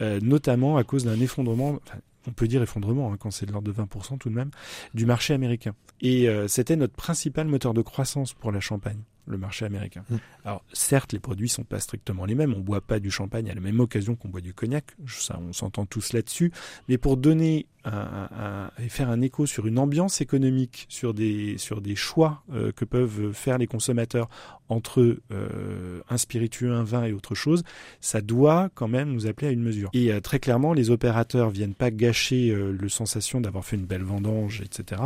euh, 0.00 0.18
notamment 0.20 0.76
à 0.76 0.84
cause 0.84 1.04
d'un 1.04 1.18
effondrement, 1.20 1.78
on 2.26 2.32
peut 2.32 2.48
dire 2.48 2.60
effondrement, 2.60 3.12
hein, 3.12 3.16
quand 3.18 3.30
c'est 3.30 3.46
de 3.46 3.52
l'ordre 3.52 3.72
de 3.72 3.72
20% 3.72 4.18
tout 4.18 4.28
de 4.28 4.34
même, 4.34 4.50
du 4.94 5.06
marché 5.06 5.32
américain. 5.32 5.74
Et 6.00 6.28
c'était 6.46 6.76
notre 6.76 6.94
principal 6.94 7.48
moteur 7.48 7.74
de 7.74 7.82
croissance 7.82 8.32
pour 8.32 8.52
la 8.52 8.60
Champagne 8.60 9.00
le 9.28 9.38
marché 9.38 9.64
américain. 9.64 10.04
Mmh. 10.10 10.16
Alors 10.44 10.64
certes, 10.72 11.12
les 11.12 11.18
produits 11.18 11.48
sont 11.48 11.64
pas 11.64 11.80
strictement 11.80 12.24
les 12.24 12.34
mêmes. 12.34 12.54
On 12.54 12.60
boit 12.60 12.80
pas 12.80 12.98
du 12.98 13.10
champagne 13.10 13.50
à 13.50 13.54
la 13.54 13.60
même 13.60 13.80
occasion 13.80 14.16
qu'on 14.16 14.28
boit 14.28 14.40
du 14.40 14.54
cognac. 14.54 14.84
Ça, 15.06 15.38
on 15.40 15.52
s'entend 15.52 15.86
tous 15.86 16.12
là-dessus. 16.12 16.52
Mais 16.88 16.98
pour 16.98 17.16
donner 17.16 17.66
et 18.78 18.88
faire 18.88 19.08
un 19.08 19.20
écho 19.20 19.46
sur 19.46 19.66
une 19.66 19.78
ambiance 19.78 20.20
économique, 20.20 20.86
sur 20.88 21.14
des, 21.14 21.58
sur 21.58 21.80
des 21.80 21.96
choix 21.96 22.42
euh, 22.52 22.72
que 22.72 22.84
peuvent 22.84 23.32
faire 23.32 23.58
les 23.58 23.66
consommateurs 23.66 24.28
entre 24.68 25.16
euh, 25.32 26.00
un 26.08 26.18
spiritueux, 26.18 26.72
un 26.72 26.84
vin 26.84 27.04
et 27.04 27.12
autre 27.12 27.34
chose, 27.34 27.62
ça 28.00 28.20
doit 28.20 28.68
quand 28.74 28.88
même 28.88 29.12
nous 29.12 29.26
appeler 29.26 29.48
à 29.48 29.50
une 29.50 29.62
mesure. 29.62 29.90
Et 29.94 30.12
euh, 30.12 30.20
très 30.20 30.38
clairement, 30.38 30.74
les 30.74 30.90
opérateurs 30.90 31.50
viennent 31.50 31.74
pas 31.74 31.90
gâcher 31.90 32.54
le 32.54 32.88
sensation 32.88 33.40
d'avoir 33.40 33.64
fait 33.64 33.76
une 33.76 33.86
belle 33.86 34.02
vendange, 34.02 34.60
etc. 34.60 35.00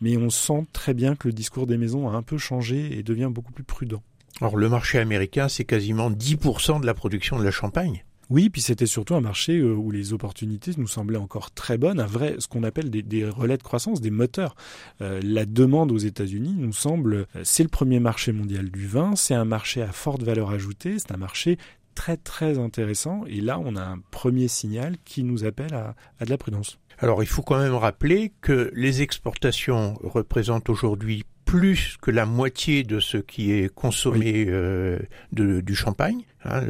Mais 0.00 0.16
on 0.16 0.30
sent 0.30 0.66
très 0.72 0.94
bien 0.94 1.14
que 1.14 1.28
le 1.28 1.34
discours 1.34 1.66
des 1.66 1.76
maisons 1.76 2.08
a 2.08 2.12
un 2.12 2.22
peu 2.22 2.38
changé 2.38 2.98
et 2.98 3.02
devient 3.02 3.30
beaucoup 3.30 3.52
plus 3.52 3.63
prudent. 3.64 4.02
Alors 4.40 4.56
le 4.56 4.68
marché 4.68 4.98
américain, 4.98 5.48
c'est 5.48 5.64
quasiment 5.64 6.10
10% 6.10 6.80
de 6.80 6.86
la 6.86 6.94
production 6.94 7.38
de 7.38 7.44
la 7.44 7.50
champagne. 7.50 8.04
Oui, 8.30 8.48
puis 8.48 8.62
c'était 8.62 8.86
surtout 8.86 9.14
un 9.14 9.20
marché 9.20 9.58
euh, 9.58 9.74
où 9.74 9.90
les 9.90 10.12
opportunités 10.12 10.72
nous 10.78 10.86
semblaient 10.86 11.18
encore 11.18 11.50
très 11.50 11.76
bonnes, 11.76 12.00
un 12.00 12.06
vrai, 12.06 12.36
ce 12.38 12.48
qu'on 12.48 12.62
appelle 12.62 12.90
des, 12.90 13.28
relais 13.28 13.58
de 13.58 13.62
croissance, 13.62 14.00
des 14.00 14.10
moteurs. 14.10 14.54
Euh, 15.02 15.20
la 15.22 15.44
demande 15.44 15.92
aux 15.92 15.98
États-Unis 15.98 16.54
nous 16.56 16.72
semble, 16.72 17.14
euh, 17.14 17.24
c'est 17.42 17.62
le 17.62 17.68
premier 17.68 18.00
marché 18.00 18.32
mondial 18.32 18.70
du 18.70 18.86
vin, 18.86 19.14
c'est 19.14 19.34
un 19.34 19.44
marché 19.44 19.82
à 19.82 19.92
forte 19.92 20.22
valeur 20.22 20.50
ajoutée, 20.50 20.98
c'est 20.98 21.12
un 21.12 21.18
marché 21.18 21.58
très 21.94 22.16
très 22.16 22.58
intéressant, 22.58 23.24
et 23.26 23.40
là 23.40 23.60
on 23.62 23.76
a 23.76 23.82
un 23.82 23.98
premier 24.10 24.48
signal 24.48 24.96
qui 25.04 25.22
nous 25.22 25.44
appelle 25.44 25.74
à, 25.74 25.94
à 26.18 26.24
de 26.24 26.30
la 26.30 26.38
prudence. 26.38 26.78
Alors 26.98 27.22
il 27.22 27.28
faut 27.28 27.42
quand 27.42 27.58
même 27.58 27.74
rappeler 27.74 28.32
que 28.40 28.72
les 28.74 29.02
exportations 29.02 29.94
représentent 30.02 30.70
aujourd'hui 30.70 31.24
plus 31.54 31.96
que 32.02 32.10
la 32.10 32.26
moitié 32.26 32.82
de 32.82 32.98
ce 32.98 33.16
qui 33.16 33.52
est 33.52 33.72
consommé 33.72 34.46
euh, 34.48 34.98
de, 35.30 35.60
du 35.60 35.76
champagne. 35.76 36.22
Hein, 36.44 36.62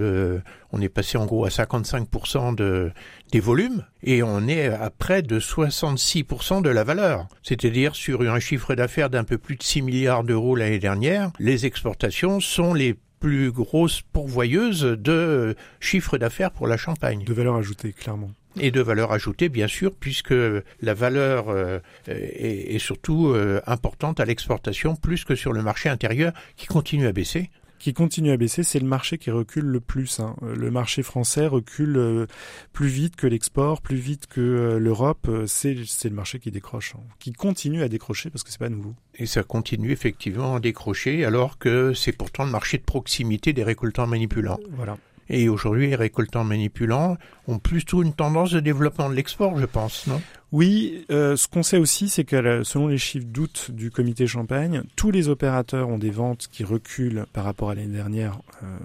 on 0.72 0.80
est 0.82 0.90
passé 0.90 1.16
en 1.16 1.24
gros 1.24 1.46
à 1.46 1.48
55% 1.48 2.54
de, 2.54 2.92
des 3.32 3.40
volumes 3.40 3.86
et 4.02 4.22
on 4.22 4.46
est 4.46 4.66
à 4.66 4.90
près 4.90 5.22
de 5.22 5.40
66% 5.40 6.60
de 6.60 6.68
la 6.68 6.84
valeur. 6.84 7.28
C'est-à-dire 7.42 7.96
sur 7.96 8.20
un 8.20 8.40
chiffre 8.40 8.74
d'affaires 8.74 9.08
d'un 9.08 9.24
peu 9.24 9.38
plus 9.38 9.56
de 9.56 9.62
6 9.62 9.80
milliards 9.80 10.22
d'euros 10.22 10.54
l'année 10.54 10.78
dernière, 10.78 11.30
les 11.38 11.64
exportations 11.64 12.40
sont 12.40 12.74
les 12.74 12.94
plus 13.20 13.52
grosses 13.52 14.02
pourvoyeuses 14.02 14.82
de 14.82 15.56
chiffre 15.80 16.18
d'affaires 16.18 16.50
pour 16.50 16.66
la 16.66 16.76
Champagne. 16.76 17.24
De 17.24 17.32
valeur 17.32 17.56
ajoutée, 17.56 17.94
clairement 17.94 18.32
et 18.58 18.70
de 18.70 18.80
valeur 18.80 19.12
ajoutée, 19.12 19.48
bien 19.48 19.68
sûr, 19.68 19.92
puisque 19.94 20.34
la 20.80 20.94
valeur 20.94 21.48
euh, 21.48 21.80
est, 22.06 22.78
surtout 22.78 23.28
euh, 23.28 23.60
importante 23.66 24.20
à 24.20 24.24
l'exportation, 24.24 24.96
plus 24.96 25.24
que 25.24 25.34
sur 25.34 25.52
le 25.52 25.62
marché 25.62 25.88
intérieur, 25.88 26.32
qui 26.56 26.66
continue 26.66 27.06
à 27.06 27.12
baisser 27.12 27.50
qui 27.80 27.92
continue 27.92 28.30
à 28.30 28.38
baisser, 28.38 28.62
c'est 28.62 28.78
le 28.78 28.86
marché 28.86 29.18
qui 29.18 29.30
recule 29.30 29.66
le 29.66 29.78
plus. 29.78 30.18
Hein. 30.18 30.36
Le 30.40 30.70
marché 30.70 31.02
français 31.02 31.46
recule 31.46 31.98
euh, 31.98 32.26
plus 32.72 32.86
vite 32.86 33.14
que 33.14 33.26
l'export, 33.26 33.82
plus 33.82 33.98
vite 33.98 34.26
que 34.26 34.78
l'Europe. 34.80 35.28
C'est 35.46 35.74
le 35.74 36.10
marché 36.10 36.38
qui 36.38 36.50
décroche, 36.50 36.94
hein. 36.96 37.02
qui 37.18 37.34
continue 37.34 37.82
à 37.82 37.90
décrocher 37.90 38.30
parce 38.30 38.42
que 38.42 38.50
c'est 38.50 38.58
pas 38.58 38.70
nouveau. 38.70 38.94
Et 39.16 39.26
ça 39.26 39.42
continue 39.42 39.90
effectivement 39.90 40.54
à 40.54 40.60
décrocher, 40.60 41.26
alors 41.26 41.58
que 41.58 41.92
c'est 41.92 42.12
pourtant 42.12 42.46
le 42.46 42.50
marché 42.50 42.78
de 42.78 42.84
proximité 42.84 43.52
des 43.52 43.64
récoltants 43.64 44.06
manipulants. 44.06 44.60
Voilà. 44.70 44.96
Et 45.28 45.48
aujourd'hui, 45.48 45.88
les 45.88 45.96
récoltants 45.96 46.44
manipulants 46.44 47.16
ont 47.48 47.58
plutôt 47.58 48.02
une 48.02 48.12
tendance 48.12 48.50
de 48.50 48.60
développement 48.60 49.08
de 49.08 49.14
l'export, 49.14 49.58
je 49.58 49.66
pense, 49.66 50.06
non? 50.06 50.20
Oui, 50.52 51.04
euh, 51.10 51.34
ce 51.34 51.48
qu'on 51.48 51.64
sait 51.64 51.78
aussi, 51.78 52.08
c'est 52.08 52.22
que 52.22 52.62
selon 52.62 52.86
les 52.86 52.96
chiffres 52.96 53.26
d'août 53.26 53.72
du 53.72 53.90
comité 53.90 54.28
Champagne, 54.28 54.84
tous 54.94 55.10
les 55.10 55.28
opérateurs 55.28 55.88
ont 55.88 55.98
des 55.98 56.10
ventes 56.12 56.46
qui 56.46 56.62
reculent 56.62 57.26
par 57.32 57.42
rapport 57.42 57.70
à 57.70 57.74
l'année 57.74 57.92
dernière 57.92 58.38
euh, 58.62 58.78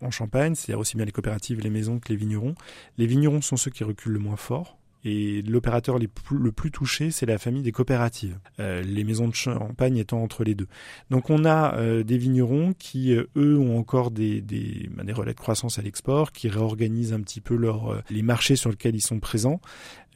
en 0.00 0.10
Champagne, 0.10 0.54
c'est-à-dire 0.54 0.80
aussi 0.80 0.96
bien 0.96 1.04
les 1.04 1.12
coopératives, 1.12 1.60
les 1.60 1.68
maisons 1.68 1.98
que 1.98 2.08
les 2.08 2.16
vignerons. 2.16 2.54
Les 2.96 3.06
vignerons 3.06 3.42
sont 3.42 3.58
ceux 3.58 3.70
qui 3.70 3.84
reculent 3.84 4.14
le 4.14 4.18
moins 4.18 4.36
fort. 4.36 4.78
Et 5.04 5.42
l'opérateur 5.42 5.98
le 5.98 6.52
plus 6.52 6.70
touché, 6.70 7.10
c'est 7.10 7.24
la 7.24 7.38
famille 7.38 7.62
des 7.62 7.72
coopératives, 7.72 8.38
euh, 8.58 8.82
les 8.82 9.02
maisons 9.02 9.28
de 9.28 9.34
champagne 9.34 9.96
étant 9.96 10.22
entre 10.22 10.44
les 10.44 10.54
deux. 10.54 10.66
Donc 11.10 11.30
on 11.30 11.46
a 11.46 11.74
euh, 11.76 12.02
des 12.02 12.18
vignerons 12.18 12.74
qui, 12.78 13.14
euh, 13.14 13.24
eux, 13.36 13.58
ont 13.58 13.78
encore 13.78 14.10
des, 14.10 14.42
bah, 14.90 15.02
des, 15.04 15.12
relais 15.12 15.32
de 15.32 15.38
croissance 15.38 15.78
à 15.78 15.82
l'export, 15.82 16.32
qui 16.32 16.48
réorganisent 16.48 17.14
un 17.14 17.20
petit 17.20 17.40
peu 17.40 17.56
leur, 17.56 18.02
les 18.10 18.22
marchés 18.22 18.56
sur 18.56 18.70
lesquels 18.70 18.94
ils 18.94 19.00
sont 19.00 19.20
présents. 19.20 19.60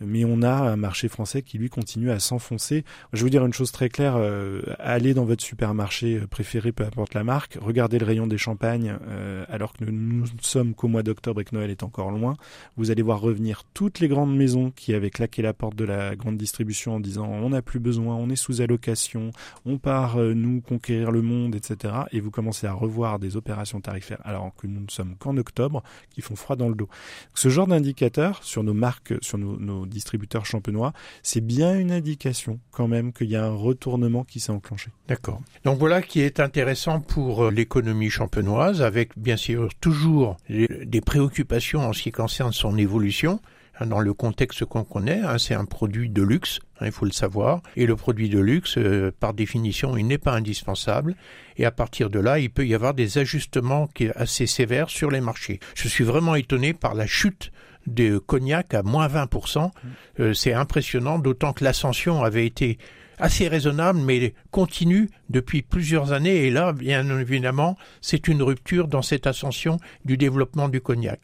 Mais 0.01 0.25
on 0.25 0.43
a 0.43 0.53
un 0.53 0.77
marché 0.77 1.09
français 1.09 1.43
qui 1.43 1.59
lui 1.59 1.71
continue 1.71 2.11
à 2.11 2.19
s'enfoncer. 2.19 2.85
Je 3.13 3.19
vais 3.19 3.23
vous 3.25 3.31
dire 3.31 3.45
une 3.45 3.53
chose 3.53 3.73
très 3.73 3.89
claire, 3.89 4.15
euh, 4.17 4.63
allez 4.79 5.15
dans 5.15 5.25
votre 5.25 5.43
supermarché 5.43 6.21
préféré, 6.29 6.73
peu 6.73 6.85
importe 6.85 7.15
la 7.15 7.25
marque, 7.25 7.59
regardez 7.61 7.99
le 7.99 8.07
rayon 8.07 8.27
des 8.27 8.39
champagnes, 8.39 8.97
euh, 9.09 9.45
alors 9.49 9.73
que 9.73 9.85
nous 9.85 10.23
ne 10.23 10.27
sommes 10.41 10.75
qu'au 10.75 10.89
mois 10.89 11.03
d'octobre 11.03 11.41
et 11.41 11.45
que 11.45 11.55
Noël 11.55 11.71
est 11.71 11.83
encore 11.83 12.11
loin, 12.11 12.37
vous 12.77 12.91
allez 12.91 13.03
voir 13.03 13.21
revenir 13.21 13.63
toutes 13.75 14.01
les 14.01 14.09
grandes 14.09 14.37
maisons 14.37 14.73
qui 14.75 14.95
avaient 14.95 15.11
claqué 15.11 15.43
la 15.43 15.53
porte 15.53 15.77
de 15.77 15.85
la 15.85 16.17
grande 16.17 16.37
distribution 16.37 16.97
en 16.97 17.01
disant 17.01 17.29
on 17.29 17.51
n'a 17.51 17.63
plus 17.63 17.81
besoin, 17.81 18.15
on 18.17 18.31
est 18.31 18.37
sous 18.37 18.61
allocation, 18.61 19.31
on 19.65 19.79
part 19.79 20.19
euh, 20.19 20.35
nous 20.35 20.61
conquérir 20.61 21.11
le 21.11 21.23
monde, 21.23 21.55
etc. 21.55 21.95
Et 22.13 22.21
vous 22.21 22.31
commencez 22.31 22.67
à 22.67 22.73
revoir 22.73 23.19
des 23.19 23.37
opérations 23.37 23.81
tarifaires 23.81 24.21
alors 24.25 24.53
que 24.57 24.67
nous 24.67 24.81
ne 24.81 24.91
sommes 24.91 25.17
qu'en 25.17 25.37
octobre 25.37 25.83
qui 26.11 26.21
font 26.21 26.37
froid 26.37 26.57
dans 26.57 26.69
le 26.69 26.75
dos. 26.75 26.89
Ce 27.35 27.49
genre 27.49 27.67
d'indicateur 27.67 28.43
sur 28.43 28.63
nos 28.63 28.75
marques, 28.75 29.15
sur 29.21 29.39
nos, 29.39 29.59
nos 29.59 29.84
distributeurs 29.91 30.47
champenois, 30.47 30.93
c'est 31.23 31.41
bien 31.41 31.79
une 31.79 31.93
indication 31.93 32.59
quand 32.71 32.89
même 32.89 33.13
qu'il 33.13 33.29
y 33.29 33.37
a 33.37 33.45
un 33.45 33.55
retournement 33.55 34.25
qui 34.25 34.41
s'est 34.41 34.53
enclenché. 34.53 34.91
D'accord. 35.09 35.41
Donc 35.65 35.79
voilà 35.79 36.03
qui 36.03 36.21
est 36.21 36.41
intéressant 36.41 37.01
pour 37.01 37.45
euh, 37.45 37.51
l'économie 37.51 38.11
champenoise, 38.11 38.83
avec 38.83 39.19
bien 39.19 39.37
sûr 39.37 39.69
toujours 39.81 40.37
des 40.49 41.01
préoccupations 41.01 41.81
en 41.81 41.93
ce 41.93 42.03
qui 42.03 42.11
concerne 42.11 42.53
son 42.53 42.77
évolution 42.77 43.41
hein, 43.79 43.87
dans 43.87 44.01
le 44.01 44.15
contexte 44.15 44.65
qu'on 44.65 44.85
connaît, 44.85 45.21
hein, 45.21 45.39
c'est 45.39 45.55
un 45.55 45.65
produit 45.65 46.09
de 46.09 46.23
luxe, 46.23 46.61
hein, 46.81 46.87
il 46.87 46.93
faut 46.93 47.05
le 47.05 47.13
savoir, 47.13 47.63
et 47.77 47.87
le 47.87 47.97
produit 47.97 48.29
de 48.29 48.39
luxe, 48.39 48.77
euh, 48.79 49.13
par 49.19 49.35
définition, 49.35 49.97
il 49.97 50.07
n'est 50.07 50.19
pas 50.19 50.33
indispensable, 50.33 51.15
et 51.57 51.65
à 51.65 51.71
partir 51.71 52.11
de 52.11 52.19
là, 52.19 52.39
il 52.39 52.51
peut 52.51 52.67
y 52.67 52.75
avoir 52.75 52.95
des 52.95 53.19
ajustements 53.19 53.89
assez 54.15 54.47
sévères 54.47 54.91
sur 54.91 55.11
les 55.11 55.21
marchés. 55.21 55.61
Je 55.75 55.89
suis 55.89 56.05
vraiment 56.05 56.35
étonné 56.35 56.73
par 56.73 56.95
la 56.95 57.07
chute 57.07 57.51
de 57.87 58.19
cognac 58.19 58.75
à 58.75 58.83
moins 58.83 59.09
20%, 59.09 59.71
euh, 60.21 60.35
c'est 60.35 60.53
impressionnant, 60.53 61.19
d'autant 61.19 61.53
que 61.53 61.65
l'ascension 61.65 62.23
avait 62.23 62.47
été 62.47 62.79
assez 63.19 63.49
raisonnable, 63.49 64.01
mais 64.01 64.35
continue 64.51 65.09
depuis 65.31 65.63
plusieurs 65.63 66.13
années. 66.13 66.47
Et 66.47 66.51
là, 66.51 66.73
bien 66.73 67.19
évidemment, 67.19 67.77
c'est 68.01 68.29
une 68.29 68.43
rupture 68.43 68.89
dans 68.89 69.03
cette 69.03 69.27
ascension 69.27 69.79
du 70.05 70.17
développement 70.17 70.69
du 70.69 70.81
cognac. 70.81 71.21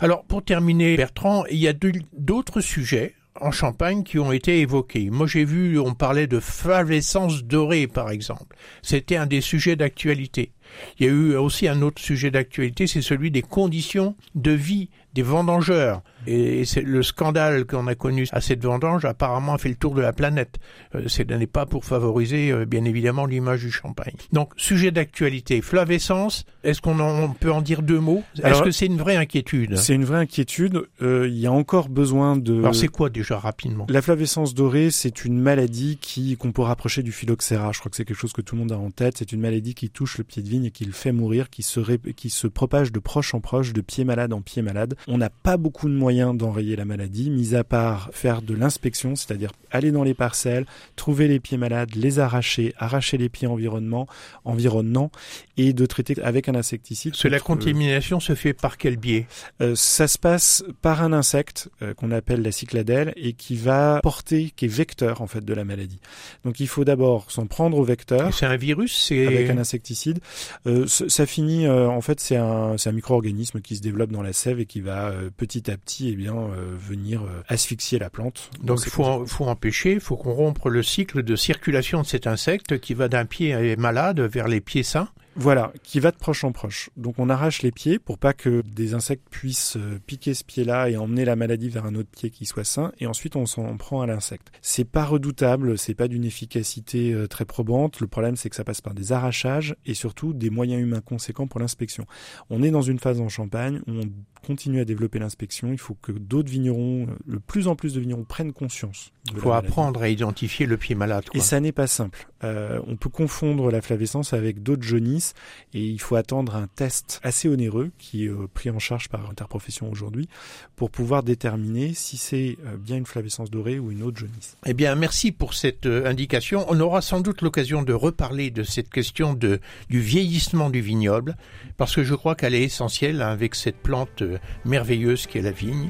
Alors, 0.00 0.24
pour 0.24 0.44
terminer, 0.44 0.96
Bertrand, 0.96 1.44
il 1.50 1.58
y 1.58 1.68
a 1.68 1.72
d'autres 2.12 2.60
sujets 2.60 3.14
en 3.40 3.52
Champagne 3.52 4.02
qui 4.02 4.18
ont 4.18 4.32
été 4.32 4.60
évoqués. 4.60 5.08
Moi, 5.10 5.26
j'ai 5.26 5.44
vu, 5.44 5.78
on 5.78 5.94
parlait 5.94 6.26
de 6.26 6.40
flavescence 6.40 7.44
dorée, 7.44 7.86
par 7.86 8.10
exemple. 8.10 8.56
C'était 8.82 9.16
un 9.16 9.26
des 9.26 9.40
sujets 9.40 9.76
d'actualité. 9.76 10.52
Il 10.98 11.06
y 11.06 11.08
a 11.08 11.12
eu 11.12 11.34
aussi 11.36 11.66
un 11.68 11.82
autre 11.82 12.00
sujet 12.00 12.30
d'actualité, 12.30 12.86
c'est 12.86 13.02
celui 13.02 13.30
des 13.30 13.42
conditions 13.42 14.14
de 14.34 14.52
vie 14.52 14.88
des 15.14 15.22
vendangeurs. 15.22 16.02
Et 16.26 16.64
c'est 16.64 16.82
le 16.82 17.02
scandale 17.02 17.64
qu'on 17.64 17.86
a 17.86 17.94
connu 17.94 18.26
à 18.32 18.40
cette 18.40 18.62
vendange 18.62 19.04
apparemment 19.04 19.54
a 19.54 19.58
fait 19.58 19.68
le 19.68 19.74
tour 19.74 19.94
de 19.94 20.00
la 20.00 20.12
planète. 20.12 20.58
Euh, 20.94 21.04
ce 21.06 21.22
n'est 21.22 21.46
pas 21.46 21.66
pour 21.66 21.84
favoriser 21.84 22.52
euh, 22.52 22.66
bien 22.66 22.84
évidemment 22.84 23.26
l'image 23.26 23.60
du 23.60 23.70
champagne. 23.70 24.14
Donc 24.32 24.52
sujet 24.56 24.90
d'actualité, 24.90 25.62
flavescence, 25.62 26.44
est-ce 26.62 26.80
qu'on 26.80 27.34
peut 27.38 27.50
en 27.50 27.62
dire 27.62 27.82
deux 27.82 28.00
mots? 28.00 28.22
Est-ce 28.42 28.62
que 28.62 28.70
c'est 28.70 28.86
une 28.86 28.98
vraie 28.98 29.16
inquiétude? 29.16 29.76
C'est 29.76 29.94
une 29.94 30.04
vraie 30.04 30.18
inquiétude. 30.18 30.82
Euh, 31.02 31.28
il 31.28 31.38
y 31.38 31.46
a 31.46 31.52
encore 31.52 31.88
besoin 31.88 32.36
de. 32.36 32.58
Alors 32.58 32.74
c'est 32.74 32.88
quoi 32.88 33.08
déjà 33.10 33.38
rapidement? 33.38 33.86
La 33.88 34.02
flavescence 34.02 34.54
dorée, 34.54 34.90
c'est 34.90 35.24
une 35.24 35.40
maladie 35.40 35.98
qui 36.00 36.36
qu'on 36.36 36.52
peut 36.52 36.62
rapprocher 36.62 37.02
du 37.02 37.12
phylloxéra. 37.12 37.72
Je 37.72 37.80
crois 37.80 37.90
que 37.90 37.96
c'est 37.96 38.04
quelque 38.04 38.16
chose 38.16 38.32
que 38.32 38.42
tout 38.42 38.54
le 38.54 38.60
monde 38.60 38.72
a 38.72 38.78
en 38.78 38.90
tête. 38.90 39.16
C'est 39.18 39.32
une 39.32 39.40
maladie 39.40 39.74
qui 39.74 39.90
touche 39.90 40.18
le 40.18 40.24
pied 40.24 40.42
de 40.42 40.48
vigne 40.48 40.66
et 40.66 40.70
qui 40.70 40.84
le 40.84 40.92
fait 40.92 41.12
mourir, 41.12 41.50
qui 41.50 41.62
se 41.62 41.80
qui 42.12 42.30
se 42.30 42.46
propage 42.46 42.92
de 42.92 42.98
proche 42.98 43.34
en 43.34 43.40
proche, 43.40 43.72
de 43.72 43.80
pied 43.80 44.04
malade 44.04 44.32
en 44.32 44.42
pied 44.42 44.62
malade. 44.62 44.96
On 45.08 45.18
n'a 45.18 45.30
pas 45.30 45.56
beaucoup 45.56 45.88
de 45.88 45.94
moyens 45.94 46.36
d'enrayer 46.36 46.76
la 46.76 46.84
maladie, 46.84 47.30
mis 47.30 47.54
à 47.54 47.64
part 47.64 48.10
faire 48.12 48.42
de 48.42 48.54
l'inspection, 48.54 49.16
c'est-à-dire 49.16 49.52
aller 49.70 49.90
dans 49.90 50.02
les 50.02 50.14
parcelles, 50.14 50.66
trouver 50.96 51.28
les 51.28 51.40
pieds 51.40 51.56
malades, 51.56 51.94
les 51.94 52.18
arracher, 52.18 52.74
arracher 52.78 53.16
les 53.16 53.28
pieds 53.28 53.46
environnement, 53.46 54.06
environnants 54.44 55.10
et 55.56 55.72
de 55.72 55.86
traiter 55.86 56.20
avec 56.22 56.48
un 56.48 56.54
insecticide. 56.54 57.14
la 57.24 57.40
contamination 57.40 58.20
se 58.20 58.34
fait 58.34 58.52
par 58.52 58.78
quel 58.78 58.96
biais? 58.96 59.26
Euh, 59.60 59.74
Ça 59.74 60.08
se 60.08 60.18
passe 60.18 60.64
par 60.82 61.02
un 61.02 61.12
insecte 61.12 61.68
euh, 61.82 61.94
qu'on 61.94 62.10
appelle 62.10 62.42
la 62.42 62.52
cycladelle 62.52 63.12
et 63.16 63.32
qui 63.32 63.56
va 63.56 64.00
porter, 64.02 64.52
qui 64.56 64.64
est 64.64 64.68
vecteur 64.68 65.20
en 65.22 65.26
fait 65.26 65.44
de 65.44 65.54
la 65.54 65.64
maladie. 65.64 66.00
Donc 66.44 66.60
il 66.60 66.68
faut 66.68 66.84
d'abord 66.84 67.30
s'en 67.30 67.46
prendre 67.46 67.76
au 67.76 67.84
vecteur. 67.84 68.34
C'est 68.34 68.46
un 68.46 68.56
virus, 68.56 69.04
c'est 69.06 69.26
avec 69.26 69.50
un 69.50 69.58
insecticide. 69.58 70.20
Euh, 70.66 70.86
ça 70.86 71.26
finit, 71.26 71.68
en 71.68 72.00
fait, 72.00 72.20
c'est 72.20 72.36
un, 72.36 72.76
un 72.84 72.92
micro-organisme 72.92 73.60
qui 73.60 73.76
se 73.76 73.82
développe 73.82 74.10
dans 74.10 74.22
la 74.22 74.32
sève 74.32 74.60
et 74.60 74.66
qui 74.66 74.80
va 74.80 74.89
euh, 74.90 75.30
petit 75.36 75.70
à 75.70 75.76
petit 75.76 76.10
eh 76.10 76.16
bien, 76.16 76.34
euh, 76.34 76.76
venir 76.78 77.22
euh, 77.22 77.42
asphyxier 77.48 77.98
la 77.98 78.10
plante. 78.10 78.50
Donc 78.62 78.80
il 78.84 78.90
faut, 78.90 79.26
faut 79.26 79.46
empêcher, 79.46 79.92
il 79.92 80.00
faut 80.00 80.16
qu'on 80.16 80.32
rompe 80.32 80.64
le 80.66 80.82
cycle 80.82 81.22
de 81.22 81.36
circulation 81.36 82.02
de 82.02 82.06
cet 82.06 82.26
insecte 82.26 82.78
qui 82.78 82.94
va 82.94 83.08
d'un 83.08 83.24
pied 83.24 83.76
malade 83.76 84.20
vers 84.20 84.48
les 84.48 84.60
pieds 84.60 84.82
sains. 84.82 85.08
Voilà, 85.36 85.72
qui 85.84 86.00
va 86.00 86.10
de 86.10 86.16
proche 86.16 86.42
en 86.42 86.50
proche. 86.50 86.90
Donc 86.96 87.14
on 87.18 87.30
arrache 87.30 87.62
les 87.62 87.70
pieds 87.70 88.00
pour 88.00 88.18
pas 88.18 88.32
que 88.32 88.62
des 88.62 88.94
insectes 88.94 89.26
puissent 89.30 89.78
piquer 90.06 90.34
ce 90.34 90.42
pied-là 90.42 90.90
et 90.90 90.96
emmener 90.96 91.24
la 91.24 91.36
maladie 91.36 91.68
vers 91.68 91.86
un 91.86 91.94
autre 91.94 92.10
pied 92.10 92.30
qui 92.30 92.46
soit 92.46 92.64
sain, 92.64 92.92
et 92.98 93.06
ensuite 93.06 93.36
on 93.36 93.46
s'en 93.46 93.76
prend 93.76 94.02
à 94.02 94.06
l'insecte. 94.06 94.48
C'est 94.60 94.84
pas 94.84 95.04
redoutable, 95.04 95.78
c'est 95.78 95.94
pas 95.94 96.08
d'une 96.08 96.24
efficacité 96.24 97.14
très 97.30 97.44
probante. 97.44 98.00
Le 98.00 98.08
problème 98.08 98.34
c'est 98.34 98.50
que 98.50 98.56
ça 98.56 98.64
passe 98.64 98.80
par 98.80 98.92
des 98.92 99.12
arrachages 99.12 99.76
et 99.86 99.94
surtout 99.94 100.32
des 100.32 100.50
moyens 100.50 100.82
humains 100.82 101.00
conséquents 101.00 101.46
pour 101.46 101.60
l'inspection. 101.60 102.06
On 102.50 102.62
est 102.64 102.70
dans 102.70 102.82
une 102.82 102.98
phase 102.98 103.20
en 103.20 103.28
Champagne 103.28 103.80
où 103.86 103.92
on 103.92 104.10
continue 104.46 104.80
à 104.80 104.84
développer 104.84 105.18
l'inspection. 105.18 105.72
Il 105.72 105.78
faut 105.78 105.96
que 106.00 106.12
d'autres 106.12 106.50
vignerons, 106.50 107.06
le 107.26 107.40
plus 107.40 107.68
en 107.68 107.76
plus 107.76 107.94
de 107.94 108.00
vignerons 108.00 108.24
prennent 108.24 108.52
conscience. 108.52 109.12
Il 109.32 109.38
faut 109.38 109.52
apprendre 109.52 110.02
à 110.02 110.08
identifier 110.08 110.66
le 110.66 110.76
pied 110.76 110.94
malade. 110.94 111.24
Et 111.34 111.40
ça 111.40 111.60
n'est 111.60 111.72
pas 111.72 111.86
simple. 111.86 112.26
Euh, 112.42 112.80
on 112.86 112.96
peut 112.96 113.10
confondre 113.10 113.70
la 113.70 113.82
flavescence 113.82 114.32
avec 114.32 114.62
d'autres 114.62 114.82
jaunisses 114.82 115.34
et 115.74 115.84
il 115.84 116.00
faut 116.00 116.16
attendre 116.16 116.56
un 116.56 116.68
test 116.68 117.20
assez 117.22 117.48
onéreux 117.48 117.90
qui 117.98 118.24
est 118.24 118.28
euh, 118.28 118.48
pris 118.52 118.70
en 118.70 118.78
charge 118.78 119.08
par 119.08 119.28
Interprofession 119.28 119.90
aujourd'hui 119.90 120.28
pour 120.74 120.90
pouvoir 120.90 121.22
déterminer 121.22 121.92
si 121.92 122.16
c'est 122.16 122.56
euh, 122.64 122.76
bien 122.78 122.96
une 122.96 123.04
flavescence 123.04 123.50
dorée 123.50 123.78
ou 123.78 123.92
une 123.92 124.02
autre 124.02 124.18
jaunisse. 124.18 124.56
Eh 124.64 124.72
bien, 124.72 124.94
merci 124.94 125.32
pour 125.32 125.52
cette 125.52 125.86
indication. 125.86 126.64
On 126.68 126.80
aura 126.80 127.02
sans 127.02 127.20
doute 127.20 127.42
l'occasion 127.42 127.82
de 127.82 127.92
reparler 127.92 128.50
de 128.50 128.62
cette 128.62 128.88
question 128.88 129.34
de, 129.34 129.60
du 129.90 130.00
vieillissement 130.00 130.70
du 130.70 130.80
vignoble 130.80 131.36
parce 131.76 131.94
que 131.94 132.04
je 132.04 132.14
crois 132.14 132.34
qu'elle 132.34 132.54
est 132.54 132.62
essentielle 132.62 133.20
hein, 133.20 133.28
avec 133.28 133.54
cette 133.54 133.76
plante 133.76 134.22
merveilleuse 134.64 135.26
qu'est 135.26 135.42
la 135.42 135.50
vigne. 135.50 135.88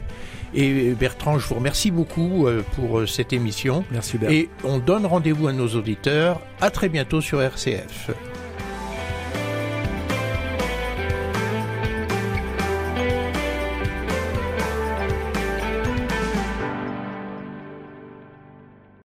Et 0.55 0.93
Bertrand, 0.93 1.39
je 1.39 1.47
vous 1.47 1.55
remercie 1.55 1.91
beaucoup 1.91 2.47
pour 2.75 3.09
cette 3.09 3.33
émission. 3.33 3.85
Merci 3.93 4.19
Et 4.29 4.49
on 4.65 4.79
donne 4.79 5.07
rendez-vous 5.07 5.47
à 5.47 5.53
nos 5.53 5.69
auditeurs. 5.69 6.41
À 6.61 6.71
très 6.71 6.89
bientôt 6.89 7.21
sur 7.21 7.41
RCF. 7.41 8.11